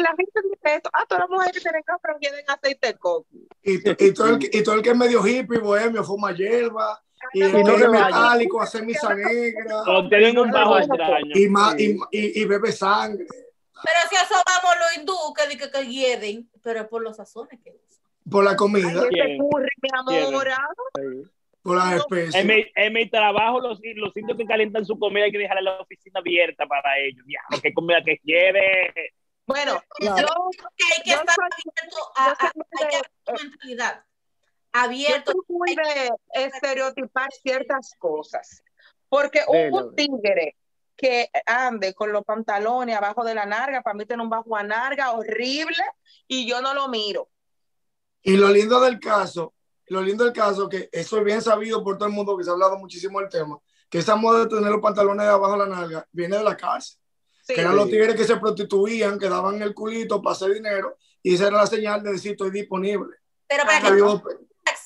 [0.00, 3.26] la gente dice esto, ah, todas las mujeres que tienen afro tienen aceite de coco.
[3.66, 3.74] Y,
[4.06, 7.02] y, todo el, y todo el que es medio hippie, bohemio, fuma hierba,
[7.32, 9.82] y el que es metálico, hace misa negra.
[9.88, 11.32] O tienen un bajo extraño.
[11.34, 13.26] Y, ma, y, y, y, bebe sangre.
[13.28, 17.58] Pero si eso vamos los hindú, que dicen que hieden, pero es por los sazones
[17.62, 18.04] que usan.
[18.30, 18.88] Por la comida.
[18.88, 20.48] Ay, curry, mi amor.
[21.62, 22.34] Por las especies.
[22.36, 25.60] En mi, en mi trabajo, los, los indios que calientan su comida hay que dejar
[25.62, 27.24] la oficina abierta para ellos.
[27.26, 29.14] Ya, qué comida que quiere.
[29.46, 30.26] Bueno, yo, yo
[30.76, 34.04] que hay que estar abierto a, a, hay que haber mentalidad
[34.84, 35.32] abierto.
[35.32, 38.62] Yo muy de estereotipar ciertas cosas.
[39.08, 40.56] Porque un tigre
[40.96, 44.62] que ande con los pantalones abajo de la narga, para mí tiene un bajo a
[44.62, 45.82] narga horrible
[46.26, 47.28] y yo no lo miro.
[48.22, 49.54] Y lo lindo del caso,
[49.86, 52.50] lo lindo del caso, que eso es bien sabido por todo el mundo, que se
[52.50, 55.76] ha hablado muchísimo del tema, que esa moda de tener los pantalones abajo de la
[55.76, 56.98] narga viene de la cárcel.
[57.46, 60.98] Sí, que eran los tigres que se prostituían, que daban el culito para hacer dinero,
[61.22, 63.16] y esa era la señal de decir estoy disponible.
[63.46, 64.22] Pero para que, tú,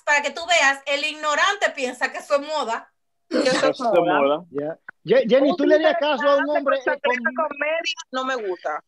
[0.05, 2.93] para que tú veas, el ignorante piensa que eso es moda.
[3.31, 4.45] Eso es moda.
[4.51, 4.79] Yeah.
[5.27, 6.95] Jenny, ¿tú le harías caso a un hombre con...
[7.03, 7.95] comedia?
[8.13, 8.85] No me gusta.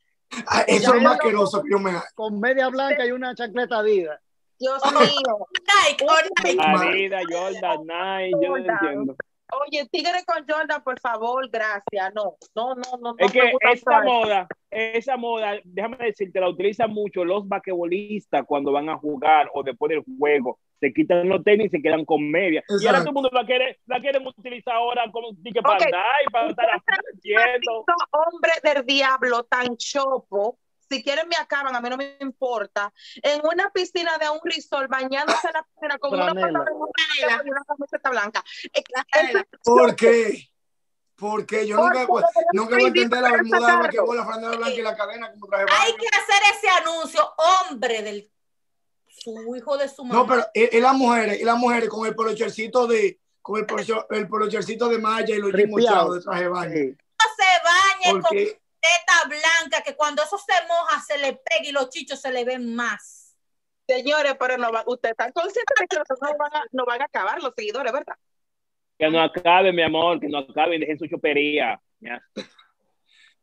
[0.47, 4.21] Ah, eso es más asqueroso que yo me Con media blanca y una chancleta Adidas.
[4.59, 5.47] Dios mío.
[5.89, 6.61] Nike.
[6.61, 9.17] Adidas, Jordan, Nike, yo no entiendo.
[9.61, 12.15] Oye, tigre con Jordan, por favor, gracias.
[12.15, 13.15] No, no, no, no.
[13.19, 18.89] Es que esta moda, esa moda, déjame decirte, la utilizan mucho los basquetbolistas cuando van
[18.89, 20.59] a jugar o después del juego.
[20.81, 22.61] Se quitan los tenis y se quedan con media.
[22.61, 22.83] Exacto.
[22.83, 25.87] Y ahora todo el mundo la, quiere, la quieren utilizar ahora como que para okay.
[25.87, 27.85] andar y para estar haciendo.
[28.11, 30.59] Hombre del diablo tan chopo
[30.93, 34.91] si quieren me acaban, a mí no me importa, en una piscina de un resort,
[34.91, 38.45] bañándose en la piscina con una, y una camiseta blanca.
[39.65, 40.51] ¿Por qué?
[41.17, 42.07] Porque yo nunca,
[42.53, 45.47] nunca voy a entender la bermuda que con la franela blanca y la cadena como
[45.47, 47.33] traje Hay que hacer ese anuncio,
[47.71, 48.31] hombre del
[49.07, 50.21] su hijo de su mamá.
[50.21, 53.67] No, pero y, y las mujeres, y las mujeres con el polochercito de con el,
[53.67, 56.75] polocher, el polochercito de malla y los mochados de traje de baño.
[56.75, 61.69] No se bañe Porque, con teta blanca que cuando eso se moja se le pega
[61.69, 63.37] y los chichos se le ven más.
[63.87, 67.05] Señores, pero no va, usted está consciente de que no van, a, no van a
[67.05, 68.17] acabar los seguidores, ¿verdad?
[68.99, 71.81] Que no acabe, mi amor, que no acaben, dejen su chopería.
[72.01, 72.23] Ya.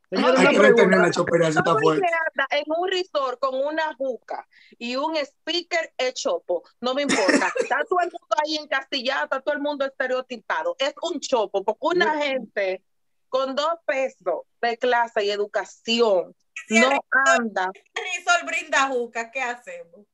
[0.09, 2.07] Señores, Hay que detener la chopería, está fuerte.
[2.51, 4.47] En un resort con una juca
[4.77, 7.51] y un speaker chopo, no me importa.
[7.59, 10.75] Está todo el mundo ahí encastillado, está todo el mundo estereotipado.
[10.79, 12.83] Es un chopo, porque una gente
[13.29, 16.35] con dos pesos de clase y educación
[16.67, 16.89] si no
[17.25, 17.71] anda.
[17.95, 20.05] Risol brinda juca, ¿qué hacemos?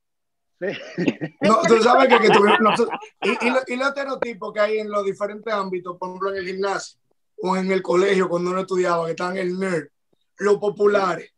[1.42, 4.80] no, tú sabes que, que tú, nosotros, y, y, lo, y los estereotipos que hay
[4.80, 6.98] en los diferentes ámbitos, por ejemplo en el gimnasio
[7.42, 9.88] o en el colegio cuando uno estudiaba, que están el nerd,
[10.38, 11.32] los populares.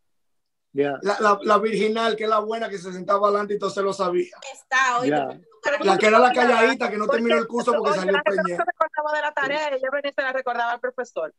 [0.73, 0.99] Yeah.
[1.01, 3.81] La, la, la, virginal, que es la buena, que se sentaba adelante y todo se
[3.81, 4.35] lo sabía.
[4.53, 5.39] Está, oye, yeah.
[5.81, 8.43] La que era la calladita, que no terminó el curso porque salió preñada.
[8.43, 11.33] No se recordaba de la tarea, ella venía y se la recordaba al profesor.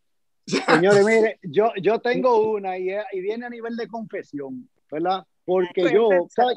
[0.49, 5.25] Señores, mire, yo, yo tengo una y, y, viene a nivel de confesión, ¿verdad?
[5.45, 6.55] Porque yo, ¿sabe?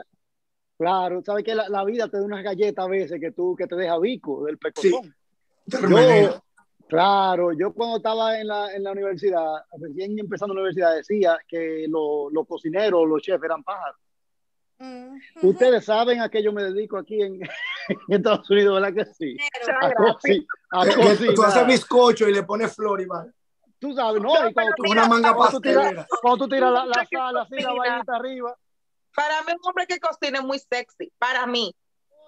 [0.77, 3.67] Claro, sabes que la, la vida te da unas galletas a veces que tú que
[3.67, 5.13] te deja bico del pecozón.
[5.67, 6.41] Yo, remenea.
[6.87, 9.45] claro, yo cuando estaba en la, en la universidad,
[9.79, 13.97] recién empezando la universidad, decía que lo- los cocineros, los chefs eran pájaros.
[14.79, 15.17] Mm.
[15.43, 17.35] Ustedes saben a qué yo me dedico aquí en,
[17.89, 19.37] en Estados Unidos, ¿verdad que sí?
[19.79, 21.67] A, coci- a Que- que Tú haces cocinar.
[21.67, 23.27] bizcocho y le pones flor y va.
[23.81, 24.29] Tú sabes, ¿no?
[24.47, 26.07] Y cuando tú, Una manga cuando tú tiras, pastelera.
[26.21, 28.55] cuando tú tiras la, la sal así, la vainita arriba.
[29.15, 31.11] Para mí, un hombre que cocina es muy sexy.
[31.17, 31.75] Para mí.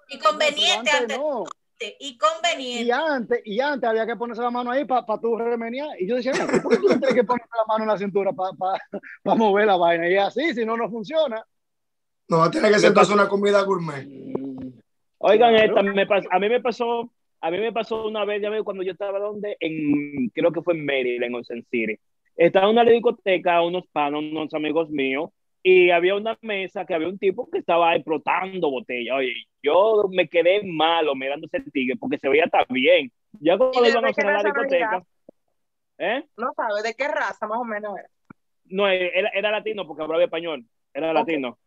[0.09, 1.43] Y conveniente antes, no.
[1.79, 2.91] y Y conveniente.
[2.91, 5.89] antes, y antes había que ponerse la mano ahí para pa tú remenear.
[6.01, 8.31] Y yo decía, no, ¿por qué tú tienes que poner la mano en la cintura
[8.33, 8.79] para
[9.37, 10.09] mover la vaina?
[10.09, 11.45] Y así, si no, no funciona.
[12.29, 14.07] No va a tener que ser una comida gourmet.
[15.19, 17.12] Oigan, esta me pas- a mí me pasó,
[17.43, 20.61] a mí me pasó una vez, ya veo, cuando yo estaba donde, en, creo que
[20.61, 21.97] fue en Maryland, en Ocean City.
[22.37, 25.29] Estaba en una discoteca, unos panos, unos amigos míos,
[25.61, 29.15] y había una mesa que había un tipo que estaba explotando botella.
[29.15, 33.11] Oye, yo me quedé malo mirando ese tigre porque se veía tan bien.
[33.33, 35.03] Ya cuando iban a cerrar la discoteca,
[35.97, 36.23] ¿eh?
[36.37, 38.07] No sabe de qué raza más o menos era.
[38.65, 41.15] No, era, era latino porque hablaba español, era Ok.
[41.15, 41.57] latino.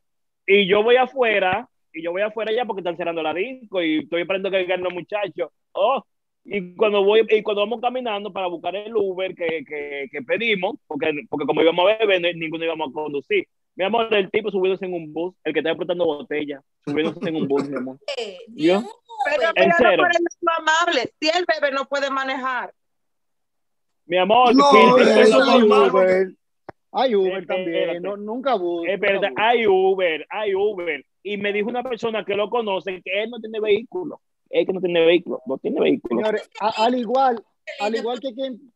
[0.46, 3.98] Y yo voy afuera, y yo voy afuera ya porque están cerrando la disco y
[4.00, 5.50] estoy esperando que vengan los muchachos.
[5.72, 6.02] Oh,
[6.44, 10.76] y cuando voy, y cuando vamos caminando para buscar el Uber que, que, que pedimos,
[10.86, 13.44] porque, porque como íbamos a beber, no- ninguno íbamos a conducir.
[13.74, 17.36] Mi amor, el tipo subiéndose en un bus, el que está explotando botella, subiéndose en
[17.36, 17.98] un bus, mi amor.
[18.16, 18.80] Eh, ¿Yo?
[18.80, 18.84] Dios,
[19.24, 19.90] Pero cero.
[19.90, 21.14] no pueden ser amables.
[21.20, 22.72] Si el bebé no puede manejar.
[24.06, 24.70] Mi amor, No,
[26.92, 27.14] hay.
[27.14, 28.86] Uber, Uber también, no, nunca bus.
[28.88, 31.04] Es verdad, hay Uber, hay Uber.
[31.28, 34.20] Y me dijo una persona que lo conoce que él no tiene vehículo.
[34.48, 36.20] Es que no tiene vehículo, no tiene vehículo.
[36.20, 37.44] Señores, a- al igual,
[37.80, 38.72] al igual que quien,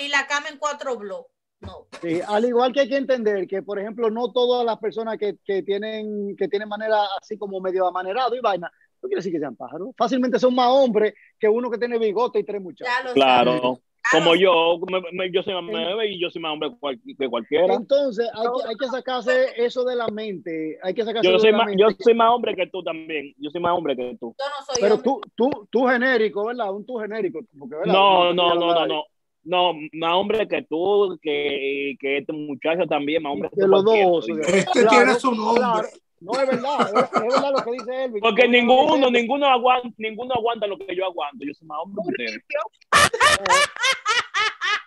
[0.00, 1.30] Y la cama en cuatro bloques.
[1.60, 1.86] No.
[2.00, 5.36] sí, al igual que hay que entender que, por ejemplo, no todas las personas que,
[5.44, 9.38] que tienen, que tienen manera así como medio amanerado y vaina, no quiere decir que
[9.40, 9.90] sean pájaros.
[9.94, 13.12] Fácilmente son más hombres que uno que tiene bigote y tres muchachos.
[13.12, 13.78] Claro, sabes.
[14.12, 17.28] Como yo, me- me- yo soy más bebé y yo soy más hombre cual- que
[17.28, 17.74] cualquiera.
[17.74, 20.78] Entonces, hay que, hay que sacarse eso de la mente.
[20.82, 21.82] Hay que sacarse Yo eso soy de la más, mente.
[21.82, 23.34] yo soy más hombre que tú también.
[23.38, 24.34] Yo soy más hombre que tú.
[24.38, 25.10] Yo no soy Pero hombre.
[25.10, 25.20] tú,
[25.50, 26.72] tú, tú genérico, ¿verdad?
[26.74, 27.40] Un tú genérico.
[27.58, 27.92] Porque, ¿verdad?
[27.92, 29.04] No, no, no, no, no.
[29.42, 33.68] No, más hombre que tú, que, que este muchacho también, más hombre que Que tú.
[33.68, 34.28] los dos.
[34.28, 35.60] Este Claro, tiene su nombre.
[35.62, 35.88] claro.
[36.20, 36.80] No, es verdad.
[36.94, 38.20] Es, es verdad lo que dice Elvin.
[38.20, 41.44] Porque No, no, ninguno, no, ninguno aguanta, ninguno aguanta lo que yo aguanto.
[41.44, 42.44] Yo soy más hombre que ustedes.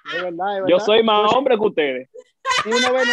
[0.06, 0.68] Es verdad, es verdad.
[0.68, 2.10] Yo soy más hombre que ustedes.
[2.66, 3.04] Y uno ve,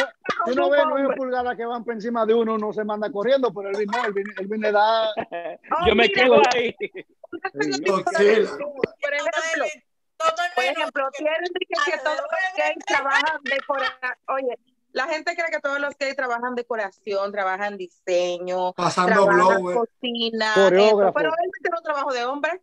[0.44, 3.52] si uno ve nueve pulgadas que van por encima de uno, no se manda corriendo,
[3.52, 5.12] pero Elvin no, Elvin, Elvin le da.
[5.86, 6.74] Yo me quedo ahí.
[6.74, 8.04] Por ejemplo,
[10.16, 14.12] Todo por el ejemplo, tienen que, todos los gays trabajan decoración.
[14.28, 14.58] Oye,
[14.92, 19.76] la gente cree que todos los gays trabajan decoración, trabajan diseño, Pasando trabajan blower.
[19.76, 22.60] cocina, eso, pero él tiene un trabajo de hombre.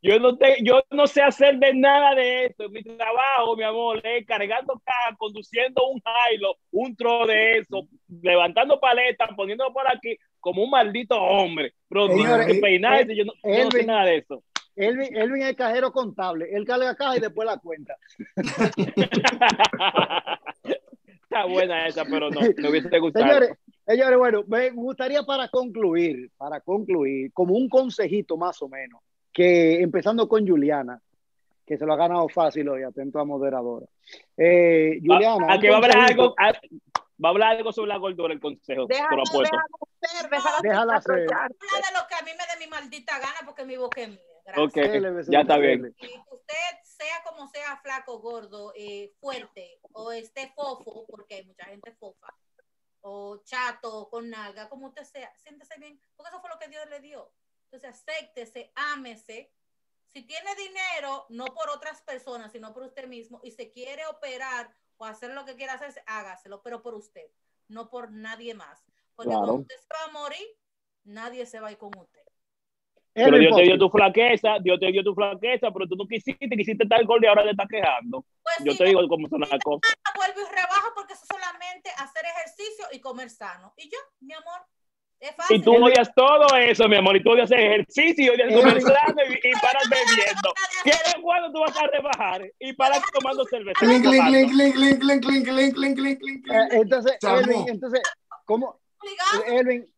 [0.00, 2.68] Yo no, te, yo no sé hacer de nada de esto.
[2.68, 6.00] Mi trabajo, mi amor, es cargando caja, conduciendo un
[6.32, 7.88] hilo, un tro de eso,
[8.22, 11.74] levantando paletas, poniéndolo por aquí como un maldito hombre.
[11.88, 14.44] Pero Señores, que peinarse, yo no, yo no sé nada de eso.
[14.76, 16.46] Elvin, Elvin es cajero contable.
[16.52, 17.96] Él carga caja y después la cuenta.
[21.52, 23.26] Buena esa, pero no, me hubiese gustado.
[23.26, 23.50] Señores,
[23.86, 29.00] señores, bueno, me gustaría para concluir, para concluir, como un consejito más o menos,
[29.32, 31.00] que empezando con Juliana,
[31.66, 33.86] que se lo ha ganado fácil hoy, atento a moderadora.
[34.36, 35.52] Eh, Juliana.
[35.54, 36.52] a, que va a hablar algo, a-
[37.22, 41.24] va a hablar algo sobre la gordura el consejo, Déjala, déjala ser, déjala, Déjala hacer.
[41.94, 44.18] lo que a mí me dé mi maldita gana porque mi boca es mía.
[44.46, 44.66] Gracias.
[44.66, 45.94] Ok, ya está bien.
[46.00, 46.54] Y usted,
[46.98, 52.36] sea como sea, flaco, gordo, eh, fuerte, o esté fofo, porque hay mucha gente fofa,
[53.00, 56.88] o chato, con nalga, como usted sea, siéntese bien, porque eso fue lo que Dios
[56.90, 57.32] le dio.
[57.70, 59.52] Entonces, acéptese, ámese.
[60.12, 64.74] Si tiene dinero, no por otras personas, sino por usted mismo, y se quiere operar
[64.96, 67.30] o hacer lo que quiera hacerse, hágaselo, pero por usted,
[67.68, 68.84] no por nadie más.
[69.14, 69.46] Porque Claro.
[69.46, 70.46] cuando usted se va a morir,
[71.04, 72.17] nadie se va a ir con usted.
[73.24, 76.48] Pero Dios te dio tu flaqueza, Dios te dio tu flaqueza, pero tú no quisiste,
[76.48, 78.24] quisiste tal gol y ahora te estás quejando.
[78.42, 79.92] Pues yo te digo cómo son las cosas.
[80.16, 83.72] Vuelvo y rebajo porque eso solamente hacer ejercicio y comer sano.
[83.76, 84.60] Y yo, mi amor,
[85.20, 85.56] es fácil.
[85.56, 89.22] Y tú odias todo eso, mi amor, y tú odias ejercicio y odias comer sano
[89.28, 90.54] y, y paras bebiendo.
[90.84, 93.78] ¿Qué es cuando tú vas a rebajar y paras tomando cerveza?
[96.70, 98.02] Entonces, Elvin, entonces,
[98.44, 98.80] ¿cómo?
[99.46, 99.92] Elvin.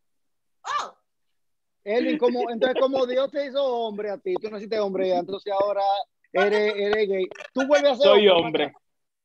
[0.63, 1.00] Oh.
[1.85, 2.19] Elvin,
[2.51, 5.83] entonces, como Dios te hizo hombre a ti, tú naciste hombre, ya, entonces ahora
[6.33, 7.27] eres, eres gay.
[7.53, 8.65] Tú vuelves a ser Soy hombre.
[8.65, 8.73] hombre.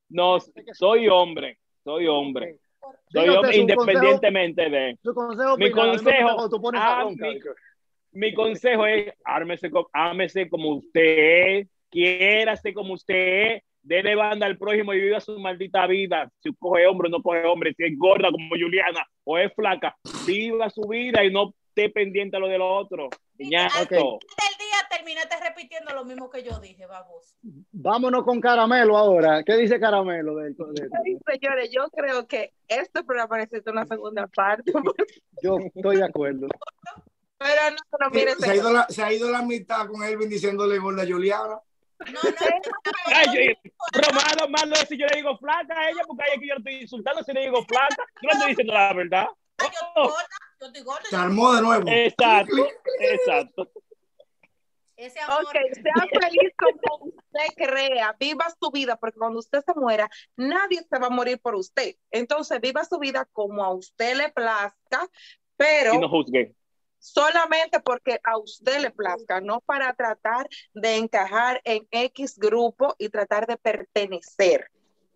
[0.09, 0.37] No,
[0.73, 2.59] soy hombre, soy hombre.
[3.11, 4.97] Soy Dígate hombre independientemente de.
[5.03, 7.29] Su consejo Mi final, consejo, tú pones a roncar.
[7.33, 7.39] mi-
[8.11, 11.01] Mi consejo es ármese, ámese como usted
[11.59, 13.15] es, quiérase como usted
[13.55, 16.31] es, déle banda al prójimo y viva su maldita vida.
[16.41, 19.95] Si coge hombre o no coge hombre, si es gorda como Juliana o es flaca,
[20.25, 23.09] viva su vida y no esté pendiente a lo del otro.
[23.37, 23.75] Ñato.
[23.79, 27.35] Al final del día terminaste repitiendo lo mismo que yo dije, vamos.
[27.71, 29.43] Vámonos con Caramelo ahora.
[29.43, 30.35] ¿Qué dice Caramelo?
[30.37, 34.71] del- de- Ay, Señores, yo creo que este programa necesita una segunda parte.
[35.43, 36.47] yo estoy de acuerdo.
[37.37, 40.29] Pero no, pero mire, Se ha, ido la, se ha ido la mitad con Elvin
[40.29, 41.59] diciéndole gorda Juliana.
[42.07, 42.31] No, no,
[43.93, 46.75] pero malo, si yo le digo flaca a ella, porque es que yo le estoy
[46.81, 47.95] insultando si le digo flaca.
[48.21, 49.27] Yo le estoy diciendo la verdad.
[49.95, 50.13] gorda,
[50.59, 51.03] yo estoy gorda.
[51.09, 51.87] Se armó de nuevo.
[51.87, 52.67] Exacto,
[52.99, 53.71] exacto.
[54.97, 55.43] Ese amor.
[55.43, 60.81] Ok, sea feliz como usted crea, viva su vida, porque cuando usted se muera, nadie
[60.89, 61.95] se va a morir por usted.
[62.11, 65.09] Entonces, viva su vida como a usted le plazca,
[65.57, 66.55] pero Y no juzgue.
[66.97, 73.09] solamente porque a usted le plazca, no para tratar de encajar en X grupo y
[73.09, 74.71] tratar de pertenecer.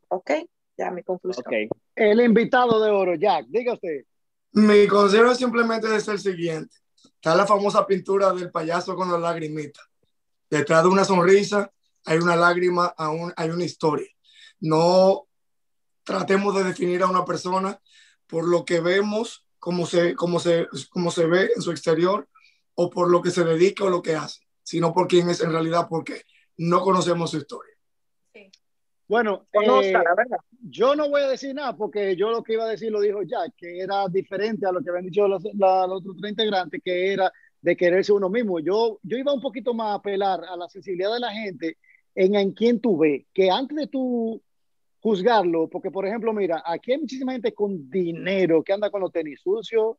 [0.10, 0.32] ¿Ok?
[0.78, 1.46] Ya mi conclusión.
[1.48, 1.78] Ok.
[1.96, 4.04] El invitado de oro, Jack, diga usted.
[4.52, 6.76] Mi consejo simplemente es el siguiente.
[7.04, 9.82] Está la famosa pintura del payaso con la lagrimita.
[10.50, 11.72] Detrás de una sonrisa
[12.06, 14.08] hay una lágrima, aún hay una historia.
[14.60, 15.28] No
[16.04, 17.80] tratemos de definir a una persona
[18.26, 20.68] por lo que vemos, como se, se,
[21.12, 22.28] se ve en su exterior,
[22.76, 25.52] o por lo que se dedica o lo que hace, sino por quién es en
[25.52, 26.24] realidad, porque
[26.58, 27.74] no conocemos su historia.
[29.10, 30.38] Bueno, eh, la verdad.
[30.62, 33.24] yo no voy a decir nada porque yo lo que iba a decir lo dijo
[33.24, 36.80] Jack, que era diferente a lo que habían dicho los, la- los otros tres integrantes,
[36.84, 37.32] que era
[37.62, 38.60] de quererse uno mismo.
[38.60, 41.78] Yo, yo iba un poquito más a apelar a la sensibilidad de la gente
[42.16, 44.42] en, en quién tú ves, que antes de tú
[45.02, 49.12] juzgarlo, porque por ejemplo, mira, aquí hay muchísima gente con dinero que anda con los
[49.12, 49.98] tenis sucios,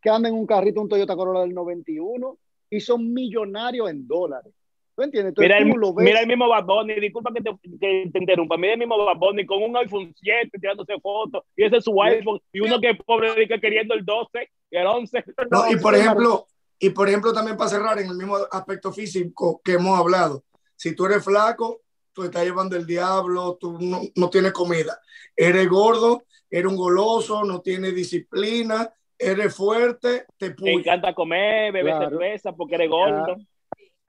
[0.00, 2.38] que anda en un carrito, un Toyota Corolla del 91
[2.70, 4.52] y son millonarios en dólares.
[4.96, 5.30] ¿Tú entiendes?
[5.30, 6.04] Entonces Mira el, tú lo ves.
[6.06, 9.18] mira el mismo Bad Bunny, disculpa que te, que te interrumpa, mira el mismo Bad
[9.18, 12.90] Bunny con un iPhone 7 tirándose fotos, y ese es su iPhone, y uno que
[12.90, 15.24] es pobre que queriendo el 12 y el 11.
[15.50, 16.46] No, y por ejemplo,
[16.78, 20.44] y por ejemplo también para cerrar en el mismo aspecto físico que hemos hablado,
[20.74, 21.82] si tú eres flaco,
[22.14, 24.98] tú estás llevando el diablo, tú no, no tienes comida.
[25.36, 31.94] Eres gordo, eres un goloso, no tienes disciplina, eres fuerte, te Te encanta comer, beber
[31.96, 32.10] Claro.
[32.10, 33.36] cerveza porque eres gordo.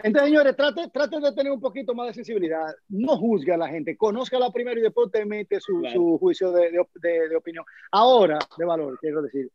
[0.03, 2.67] Entonces, señores, trate, trate de tener un poquito más de sensibilidad.
[2.89, 5.95] No juzgue a la gente, conózcala primero y después te mete su, Claro.
[5.95, 7.65] su juicio de, de, de- de opinión.
[7.91, 9.49] Ahora, de valor, quiero decir.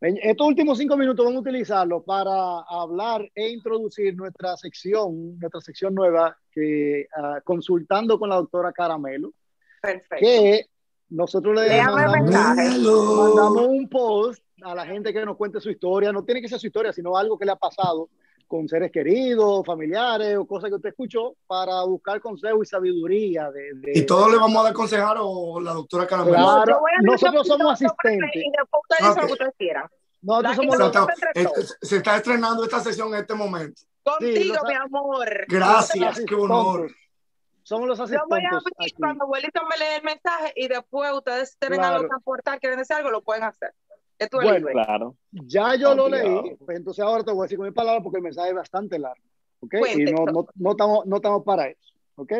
[0.00, 5.60] En estos últimos cinco minutos vamos a utilizarlo para hablar e introducir nuestra sección, nuestra
[5.60, 9.32] sección nueva, que ah, consultando con la doctora Caramelo,
[9.80, 10.16] Perfecto.
[10.18, 10.66] que
[11.10, 16.12] nosotros le mandamos un post a la gente que nos cuente su historia.
[16.12, 18.08] No tiene que ser su historia, sino algo que le ha pasado
[18.52, 23.50] con seres queridos, familiares o cosas que usted escuchó para buscar consejo y sabiduría.
[23.50, 26.36] De, de- ¿Y todos le vamos a aconsejar o la doctora Caramelo?
[26.36, 28.30] Claro, nosotros somos asistentes.
[28.34, 29.20] Y después ustedes dicen Ok.
[29.22, 29.86] lo que ustedes quieran.
[30.20, 33.80] Nosotros somos los, no- Se está- es- se está estrenando esta sesión en este momento.
[34.02, 35.28] Contigo, mi amor.
[35.48, 36.90] Gracias, qué honor.
[37.62, 38.72] Somos los Yo voy a asistentes.
[38.76, 41.96] abrir cuando abuelito me lee el mensaje y después ustedes tienen Claro.
[41.96, 43.72] algo que aportar, quieren decir algo, lo pueden hacer.
[44.30, 44.68] Bueno.
[44.68, 45.16] Claro.
[45.30, 48.18] Ya yo lo leí, pues entonces ahora te voy a decir con mi palabra porque
[48.18, 49.24] el mensaje es bastante largo.
[49.60, 49.74] ¿Ok?
[49.78, 51.92] Cuente, y no, no, no, estamos, no estamos para eso.
[52.16, 52.32] ¿Ok?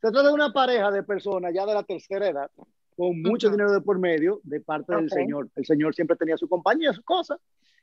[0.00, 2.50] Se trata de una pareja de personas ya de la tercera edad,
[2.96, 5.48] con mucho dinero de por medio, de parte del señor.
[5.56, 7.38] El señor siempre tenía su compañía, sus cosas,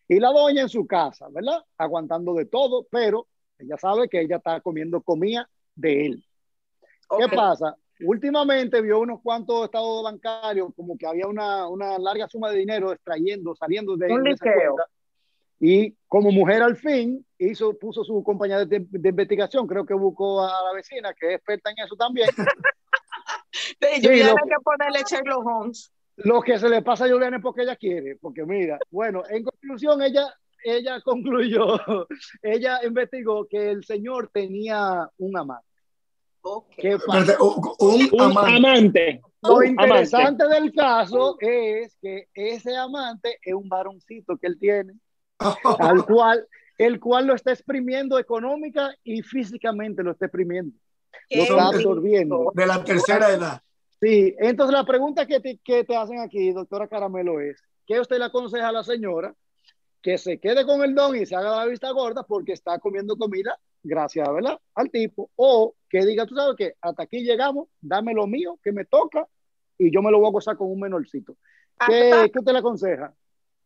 [0.07, 1.63] y la doña en su casa, ¿verdad?
[1.77, 6.25] Aguantando de todo, pero ella sabe que ella está comiendo comida de él.
[7.17, 7.75] ¿Qué pasa?
[8.01, 12.91] Últimamente vio unos cuantos estados bancarios, como que había una, una larga suma de dinero
[12.91, 14.85] extrayendo, saliendo de, de esa cuenta.
[15.59, 20.43] Y como mujer al fin, hizo, puso su compañía de, de investigación, creo que buscó
[20.43, 22.29] a la vecina, que es experta en eso también.
[23.51, 25.91] Sí, Sí, Juliana que ponerle Sherlock Holmes.
[26.17, 29.43] Lo que se le pasa a Juliana es porque ella quiere, porque mira, bueno, en
[29.43, 30.33] conclusión, ella,
[30.63, 31.77] ella concluyó,
[32.41, 35.67] ella investigó que el señor tenía un amante.
[36.47, 36.67] Ok.
[36.77, 37.31] ¿Qué pasa?
[37.31, 37.43] Espérate,
[37.79, 38.55] un, un amante.
[38.55, 39.21] amante.
[39.41, 44.93] Lo Un interesante del caso es que ese amante es un varoncito que él tiene,
[45.79, 50.77] al cual, el cual lo está exprimiendo económica y físicamente lo está exprimiendo.
[51.31, 52.51] Lo está absorbiendo.
[52.53, 53.61] de la tercera edad.
[53.99, 58.19] Sí, entonces la pregunta que te, que te hacen aquí, doctora Caramelo, es, ¿qué usted
[58.19, 59.33] le aconseja a la señora
[60.03, 63.17] que se quede con el don y se haga la vista gorda porque está comiendo
[63.17, 64.59] comida gracias, ¿verdad?
[64.73, 68.73] Al tipo, o que diga, tú sabes que hasta aquí llegamos, dame lo mío que
[68.73, 69.25] me toca
[69.77, 71.37] y yo me lo voy a gozar con un menorcito.
[71.87, 73.13] ¿Qué, ¿Qué usted le aconseja?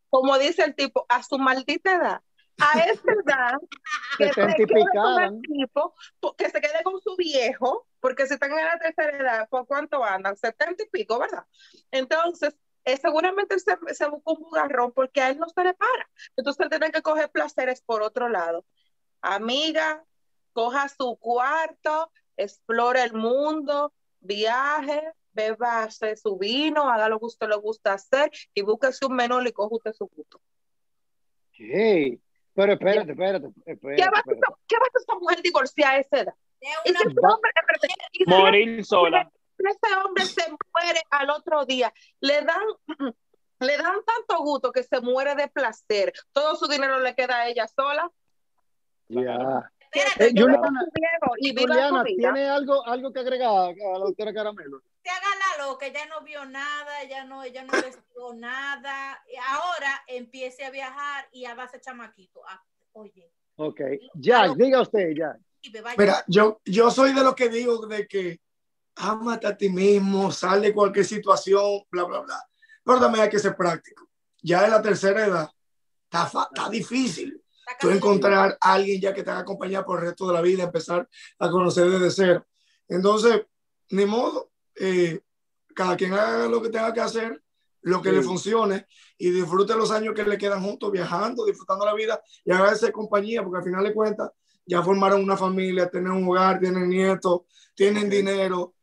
[0.08, 2.20] Como dice el tipo, a su maldita edad.
[2.60, 3.58] A esa edad,
[4.18, 5.94] que se, quede con el tipo,
[6.36, 10.04] que se quede con su viejo, porque si están en la tercera edad, ¿por cuánto
[10.04, 10.36] andan?
[10.36, 11.46] 70 y pico, ¿verdad?
[11.90, 12.54] Entonces,
[12.84, 16.08] eh, seguramente se, se busca un bugarrón porque a él no se le para.
[16.36, 18.66] Entonces, tiene que coger placeres por otro lado.
[19.20, 20.04] Amiga,
[20.52, 22.10] coja su cuarto,
[22.42, 28.62] explore el mundo, viaje, beba su vino, haga lo que usted le gusta hacer y
[28.62, 30.40] búsquese un menor y coja usted su gusto.
[31.52, 32.20] Hey,
[32.54, 33.48] pero espérate, espérate.
[33.66, 34.40] espérate ¿Qué, va espérate.
[34.48, 36.34] A, ¿Qué va a hacer esa mujer divorciada a esa edad?
[36.84, 37.50] Y si hombre,
[38.26, 39.30] Morir sola.
[39.58, 41.92] Ese hombre se muere al otro día.
[42.20, 42.64] Le dan,
[43.60, 46.12] le dan tanto gusto que se muere de placer.
[46.32, 48.10] Todo su dinero le queda a ella sola.
[49.08, 49.70] Ya.
[49.92, 50.86] Eh, Juliana,
[51.38, 54.82] y Juliana ¿tiene algo, algo que agregar a la doctora Caramelo?
[55.02, 55.28] Se haga
[55.58, 59.20] la loca, ella no vio nada, ella no, ella no investigó nada.
[59.48, 62.40] Ahora empiece a viajar y a base chamaquito.
[62.46, 62.62] Ah,
[62.92, 63.32] oye.
[63.56, 63.80] Ok,
[64.14, 65.36] ya, diga usted, ya.
[65.98, 68.40] Mira, yo, yo soy de lo que digo de que
[68.96, 72.48] ámate a ti mismo, sal de cualquier situación, bla, bla, bla.
[72.84, 74.08] Pero también hay que ser práctico.
[74.42, 75.50] Ya en la tercera edad
[76.10, 77.39] está, está difícil
[77.78, 80.64] tú encontrar a alguien ya que te haga acompañar por el resto de la vida,
[80.64, 81.08] empezar
[81.38, 82.46] a conocer desde cero.
[82.88, 83.42] Entonces,
[83.90, 85.20] ni modo, eh,
[85.74, 87.42] cada quien haga lo que tenga que hacer,
[87.82, 91.94] lo que le funcione y disfrute los años que le quedan juntos, viajando, disfrutando la
[91.94, 94.30] vida y haga compañía, porque al final de cuentas
[94.66, 97.42] ya formaron una familia, tienen un hogar, tienen nietos,
[97.74, 98.74] tienen dinero,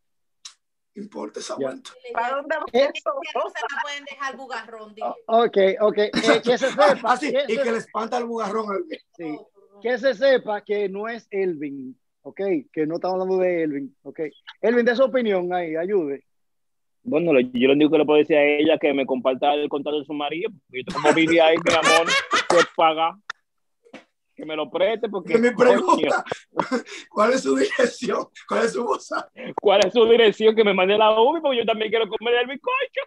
[1.01, 1.91] importa esa vuelta.
[2.13, 3.11] ¿Para dónde eso?
[3.35, 4.95] No se la pueden dejar bugarrón.
[5.27, 5.97] Ok, ok.
[5.97, 6.11] Eh,
[6.43, 6.97] que se sepa.
[7.03, 8.85] Ah, sí, y que le espanta el bugarrón.
[9.15, 9.37] Sí.
[9.81, 12.41] Que se sepa que no es Elvin, ok.
[12.71, 14.21] Que no estamos hablando de Elvin, ok.
[14.61, 16.23] Elvin, de su opinión ahí, ayude.
[17.03, 19.99] Bueno, yo lo único que le puedo decir a ella que me comparta el contacto
[19.99, 22.07] de su marido, porque yo como vivía ahí, mi amor,
[22.49, 23.17] que paga
[24.37, 25.37] que me lo preste porque...
[25.39, 26.23] Mi pregunta,
[27.09, 28.27] ¿cuál es su dirección?
[28.47, 29.09] ¿Cuál es su voz?
[29.59, 30.55] ¿Cuál es su dirección?
[30.55, 33.01] Que me mande la UBI porque yo también quiero comer el bizcocho.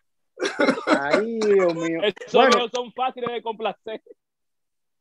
[0.87, 2.01] Ay, Dios mío.
[2.27, 4.03] Esos bueno, no son fáciles de complacer.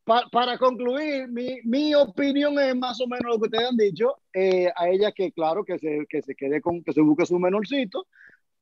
[0.04, 4.18] Pa, para concluir, mi, mi, opinión es más o menos lo que ustedes han dicho.
[4.32, 7.40] Eh, a ella que, claro, que se, que se quede con, que se busque su
[7.40, 8.08] menorcito,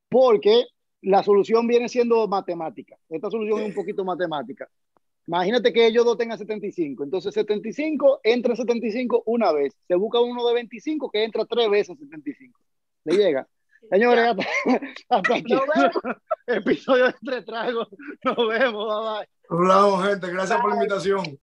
[0.08, 0.66] porque
[1.02, 2.98] la solución viene siendo matemática.
[3.10, 4.70] Esta solución es un poquito matemática.
[5.28, 7.04] Imagínate que ellos dos tengan 75.
[7.04, 9.76] Entonces 75 entra 75 una vez.
[9.88, 12.60] Se busca uno de 25 que entra tres veces 75.
[13.04, 13.48] Le llega.
[13.92, 14.44] Señores, hasta,
[15.10, 15.54] hasta aquí.
[16.48, 17.90] Episodio de Entre Tragos.
[18.24, 18.86] Nos vemos.
[18.88, 19.28] Bye bye.
[19.50, 20.32] Hablamos, gente.
[20.32, 20.62] Gracias bye.
[20.62, 21.24] por la invitación.